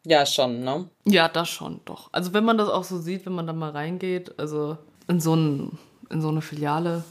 Ja, 0.04 0.24
schon, 0.24 0.60
ne? 0.60 0.88
Ja, 1.04 1.28
das 1.28 1.48
schon, 1.48 1.80
doch. 1.84 2.08
Also 2.12 2.32
wenn 2.32 2.44
man 2.44 2.58
das 2.58 2.68
auch 2.68 2.84
so 2.84 2.98
sieht, 2.98 3.26
wenn 3.26 3.34
man 3.34 3.46
da 3.46 3.52
mal 3.52 3.70
reingeht, 3.70 4.38
also 4.38 4.78
in 5.08 5.20
so, 5.20 5.34
ein, 5.34 5.78
in 6.08 6.22
so 6.22 6.28
eine 6.28 6.40
Filiale 6.40 7.04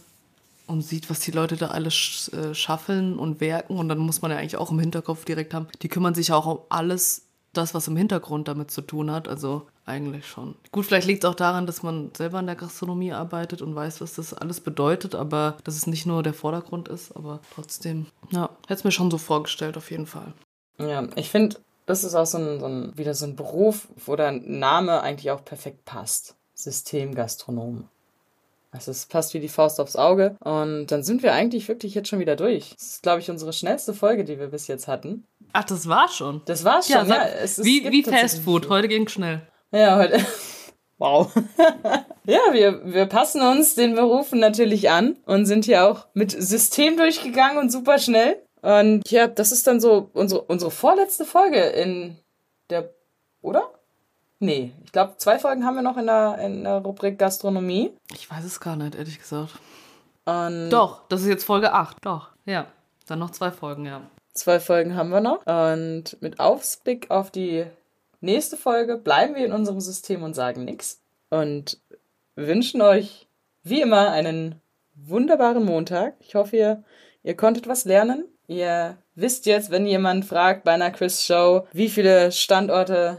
und 0.66 0.82
sieht, 0.82 1.10
was 1.10 1.20
die 1.20 1.32
Leute 1.32 1.56
da 1.56 1.68
alles 1.68 1.94
sch 1.94 2.32
äh, 2.34 3.00
und 3.18 3.42
werken 3.42 3.78
und 3.78 3.90
dann 3.90 4.00
muss 4.00 4.22
man 4.22 4.32
ja 4.32 4.38
eigentlich 4.38 4.58
auch 4.58 4.72
im 4.72 4.80
Hinterkopf 4.80 5.26
direkt 5.26 5.54
haben, 5.54 5.68
die 5.82 5.90
kümmern 5.90 6.16
sich 6.16 6.30
ja 6.30 6.36
auch 6.36 6.46
um 6.46 6.60
alles, 6.70 7.26
das, 7.54 7.74
was 7.74 7.88
im 7.88 7.98
Hintergrund 7.98 8.48
damit 8.48 8.70
zu 8.70 8.82
tun 8.82 9.10
hat, 9.10 9.28
also 9.28 9.68
eigentlich 9.86 10.28
schon. 10.28 10.56
Gut, 10.72 10.86
vielleicht 10.86 11.08
liegt 11.08 11.24
es 11.24 11.30
auch 11.30 11.36
daran, 11.36 11.66
dass 11.66 11.82
man 11.82 12.12
selber 12.16 12.40
in 12.40 12.46
der 12.46 12.56
Gastronomie 12.56 13.12
arbeitet 13.12 13.64
und 13.64 13.74
weiß, 13.76 14.02
was 14.02 14.14
das 14.14 14.34
alles 14.36 14.62
bedeutet, 14.62 15.16
aber 15.16 15.58
dass 15.64 15.76
es 15.76 15.88
nicht 15.88 16.06
nur 16.06 16.22
der 16.22 16.36
Vordergrund 16.36 16.88
ist, 16.88 17.16
aber 17.16 17.40
trotzdem, 17.56 18.06
ja, 18.30 18.50
hätte 18.68 18.80
es 18.80 18.84
mir 18.84 18.92
schon 18.92 19.10
so 19.10 19.18
vorgestellt, 19.18 19.78
auf 19.78 19.90
jeden 19.90 20.06
Fall. 20.06 20.34
Ja, 20.80 21.08
ich 21.16 21.30
finde, 21.30 21.58
das 21.86 22.04
ist 22.04 22.16
auch 22.16 22.26
so 22.26 22.38
ein, 22.38 22.60
so 22.60 22.66
ein, 22.68 22.98
wieder 22.98 23.14
so 23.14 23.26
ein 23.26 23.36
Beruf, 23.36 23.88
wo 24.06 24.16
der 24.16 24.32
Name 24.32 25.02
eigentlich 25.02 25.32
auch 25.32 25.44
perfekt 25.44 25.86
passt. 25.86 26.36
Systemgastronom. 26.54 27.88
Also 28.72 28.92
es 28.92 29.08
passt 29.08 29.34
wie 29.34 29.40
die 29.40 29.50
Faust 29.50 29.80
aufs 29.80 29.96
Auge. 29.96 30.36
Und 30.42 30.88
dann 30.88 31.04
sind 31.04 31.24
wir 31.24 31.34
eigentlich 31.34 31.68
wirklich 31.68 31.96
jetzt 31.96 32.08
schon 32.10 32.20
wieder 32.20 32.36
durch. 32.36 32.76
Das 32.78 32.88
ist, 32.88 33.04
glaube 33.04 33.20
ich, 33.20 33.30
unsere 33.30 33.52
schnellste 33.54 33.94
Folge, 33.94 34.24
die 34.24 34.40
wir 34.40 34.48
bis 34.48 34.68
jetzt 34.68 34.88
hatten. 34.88 35.26
Ach, 35.54 35.64
das 35.64 35.90
war 35.90 36.08
schon. 36.10 36.42
Das 36.46 36.64
war's 36.64 36.88
schon, 36.88 36.98
ja. 36.98 37.06
sag- 37.06 37.36
es, 37.42 37.58
es 37.58 37.66
wie 37.66 37.82
gibt 37.82 37.94
wie 37.94 38.04
Fast 38.04 38.40
Food, 38.40 38.70
heute 38.70 38.88
ging 38.88 39.08
schnell. 39.08 39.42
Ja, 39.72 39.98
heute. 39.98 40.20
Wow. 41.02 41.32
ja, 42.26 42.40
wir, 42.52 42.82
wir 42.94 43.06
passen 43.06 43.42
uns 43.42 43.74
den 43.74 43.96
Berufen 43.96 44.38
natürlich 44.38 44.90
an 44.90 45.16
und 45.26 45.46
sind 45.46 45.64
hier 45.64 45.86
auch 45.86 46.08
mit 46.14 46.32
System 46.32 46.98
durchgegangen 46.98 47.58
und 47.58 47.72
super 47.72 48.00
schnell. 48.00 48.44
Und 48.62 49.10
ja, 49.10 49.28
das 49.28 49.52
ist 49.52 49.68
dann 49.68 49.80
so 49.80 50.10
unsere, 50.14 50.42
unsere 50.42 50.72
vorletzte 50.72 51.26
Folge 51.26 51.62
in 51.62 52.18
der, 52.70 52.90
oder? 53.42 53.70
Nee, 54.40 54.74
ich 54.86 54.92
glaube, 54.92 55.16
zwei 55.18 55.38
Folgen 55.38 55.66
haben 55.66 55.76
wir 55.76 55.82
noch 55.82 55.98
in 55.98 56.06
der, 56.06 56.38
in 56.40 56.64
der 56.64 56.78
Rubrik 56.78 57.20
Gastronomie. 57.20 57.92
Ich 58.14 58.30
weiß 58.30 58.46
es 58.46 58.60
gar 58.60 58.76
nicht, 58.76 58.96
ehrlich 58.96 59.20
gesagt. 59.20 59.54
Und 60.26 60.70
Doch, 60.70 61.08
das 61.10 61.22
ist 61.22 61.28
jetzt 61.28 61.44
Folge 61.44 61.74
8. 61.74 61.98
Doch, 62.02 62.30
ja. 62.46 62.68
Dann 63.08 63.20
noch 63.20 63.32
zwei 63.32 63.52
Folgen, 63.52 63.86
ja. 63.86 64.02
zwei 64.34 64.60
Folgen 64.60 64.96
haben 64.96 65.10
wir 65.10 65.22
noch. 65.22 65.46
Und 65.46 66.22
mit 66.22 66.40
Ausblick 66.40 67.10
auf 67.10 67.32
die 67.32 67.66
nächste 68.22 68.56
Folge 68.56 68.98
bleiben 68.98 69.36
wir 69.36 69.46
in 69.46 69.52
unserem 69.52 69.82
System 69.82 70.24
und 70.24 70.36
sagen 70.36 70.64
nichts. 70.66 71.02
Und 71.30 71.80
wünschen 72.36 72.82
euch 72.82 73.28
wie 73.64 73.82
immer 73.82 74.12
einen 74.12 74.62
wunderbaren 74.96 75.66
Montag. 75.66 76.16
Ich 76.20 76.36
hoffe, 76.36 76.56
ihr, 76.56 76.84
ihr 77.24 77.36
konntet 77.36 77.68
was 77.68 77.86
lernen. 77.86 78.26
Ihr 78.50 78.98
wisst 79.16 79.46
jetzt, 79.46 79.70
wenn 79.70 79.86
jemand 79.86 80.26
fragt 80.26 80.64
bei 80.64 80.72
einer 80.72 80.90
Quiz-Show, 80.92 81.68
wie 81.72 81.88
viele 81.88 82.32
Standorte 82.32 83.18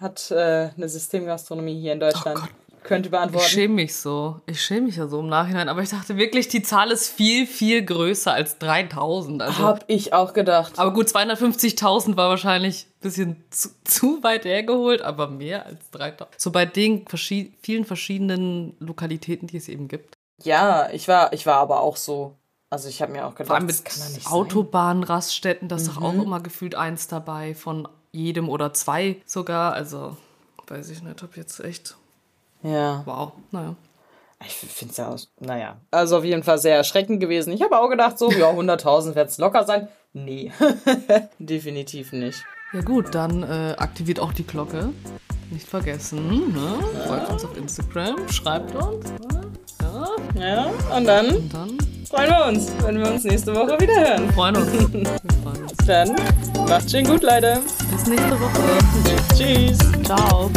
hat 0.00 0.30
äh, 0.32 0.70
eine 0.76 0.88
Systemgastronomie 0.88 1.80
hier 1.80 1.92
in 1.92 2.00
Deutschland, 2.00 2.40
Gott. 2.40 2.48
könnt 2.82 3.06
ihr 3.06 3.08
Ich 3.08 3.10
beantworten. 3.12 3.46
schäme 3.48 3.74
mich 3.74 3.94
so. 3.94 4.40
Ich 4.46 4.60
schäme 4.60 4.86
mich 4.86 4.96
ja 4.96 5.06
so 5.06 5.20
im 5.20 5.28
Nachhinein. 5.28 5.68
Aber 5.68 5.82
ich 5.82 5.90
dachte 5.90 6.16
wirklich, 6.16 6.48
die 6.48 6.62
Zahl 6.64 6.90
ist 6.90 7.08
viel, 7.08 7.46
viel 7.46 7.84
größer 7.84 8.32
als 8.32 8.58
3000. 8.58 9.40
Also, 9.42 9.58
Hab 9.62 9.84
ich 9.86 10.12
auch 10.12 10.32
gedacht. 10.32 10.72
aber 10.80 10.92
gut, 10.92 11.06
250.000 11.06 12.16
war 12.16 12.28
wahrscheinlich 12.30 12.86
ein 12.88 13.00
bisschen 13.02 13.44
zu, 13.50 13.68
zu 13.84 14.22
weit 14.24 14.44
hergeholt, 14.44 15.00
aber 15.02 15.28
mehr 15.28 15.64
als 15.66 15.88
3000. 15.92 16.28
So 16.40 16.50
bei 16.50 16.66
den 16.66 17.06
verschi 17.06 17.54
vielen 17.62 17.84
verschiedenen 17.84 18.74
Lokalitäten, 18.80 19.46
die 19.46 19.58
es 19.58 19.68
eben 19.68 19.86
gibt. 19.86 20.16
Ja, 20.42 20.88
ich 20.92 21.06
war, 21.06 21.32
ich 21.32 21.46
war 21.46 21.58
aber 21.58 21.80
auch 21.82 21.96
so. 21.96 22.34
Also 22.72 22.88
ich 22.88 23.02
habe 23.02 23.12
mir 23.12 23.26
auch 23.26 23.32
gedacht, 23.34 23.48
Vor 23.48 23.56
allem 23.56 23.66
das 23.66 23.80
mit 23.80 23.84
kann 23.84 24.00
doch 24.00 24.14
nicht. 24.14 24.26
Autobahnraststätten, 24.32 25.68
da 25.68 25.76
ist 25.76 25.88
doch 25.88 26.00
auch 26.00 26.14
immer 26.14 26.40
gefühlt 26.40 26.74
eins 26.74 27.06
dabei 27.06 27.54
von 27.54 27.86
jedem 28.12 28.48
oder 28.48 28.72
zwei 28.72 29.16
sogar. 29.26 29.74
Also 29.74 30.16
weiß 30.68 30.88
ich 30.88 31.02
nicht, 31.02 31.22
ob 31.22 31.36
jetzt 31.36 31.60
echt. 31.60 31.96
Ja. 32.62 33.02
Wow, 33.04 33.32
naja. 33.50 33.74
Ich 34.46 34.54
finde 34.54 34.92
es 34.92 34.96
ja, 34.96 35.08
aus- 35.08 35.30
naja, 35.38 35.76
also 35.90 36.16
auf 36.16 36.24
jeden 36.24 36.42
Fall 36.44 36.56
sehr 36.58 36.76
erschreckend 36.76 37.20
gewesen. 37.20 37.52
Ich 37.52 37.60
habe 37.62 37.78
auch 37.78 37.90
gedacht, 37.90 38.18
so, 38.18 38.30
ja, 38.32 38.50
100.000 38.50 39.14
wird 39.16 39.28
es 39.28 39.36
locker 39.36 39.64
sein. 39.64 39.88
Nee, 40.14 40.50
definitiv 41.38 42.12
nicht. 42.12 42.42
Ja 42.72 42.80
gut, 42.80 43.14
dann 43.14 43.42
äh, 43.42 43.74
aktiviert 43.76 44.18
auch 44.18 44.32
die 44.32 44.46
Glocke. 44.46 44.88
Nicht 45.50 45.68
vergessen, 45.68 46.52
ne? 46.54 46.74
Folgt 47.06 47.28
uns 47.30 47.44
auf 47.44 47.54
Instagram, 47.56 48.28
schreibt 48.30 48.74
uns. 48.74 49.10
ne? 49.10 49.42
Ja, 49.82 50.06
Ja, 50.34 50.96
und 50.96 51.04
dann 51.04 51.26
und 51.36 51.52
dann 51.54 51.78
freuen 52.12 52.30
wir 52.30 52.46
uns, 52.46 52.70
wenn 52.82 52.98
wir 52.98 53.10
uns 53.10 53.24
nächste 53.24 53.54
Woche 53.54 53.80
wieder 53.80 53.94
hören. 53.94 54.30
freuen 54.34 54.56
uns. 54.56 54.72
Wir 54.92 55.08
freuen 55.42 55.62
uns. 55.62 55.86
Dann 55.86 56.14
macht 56.68 56.90
schön 56.90 57.06
gut, 57.06 57.22
Leute. 57.22 57.60
Bis 57.90 58.06
nächste 58.06 58.38
Woche. 58.38 58.60
Tschüss. 59.34 59.78
Ciao. 60.04 60.50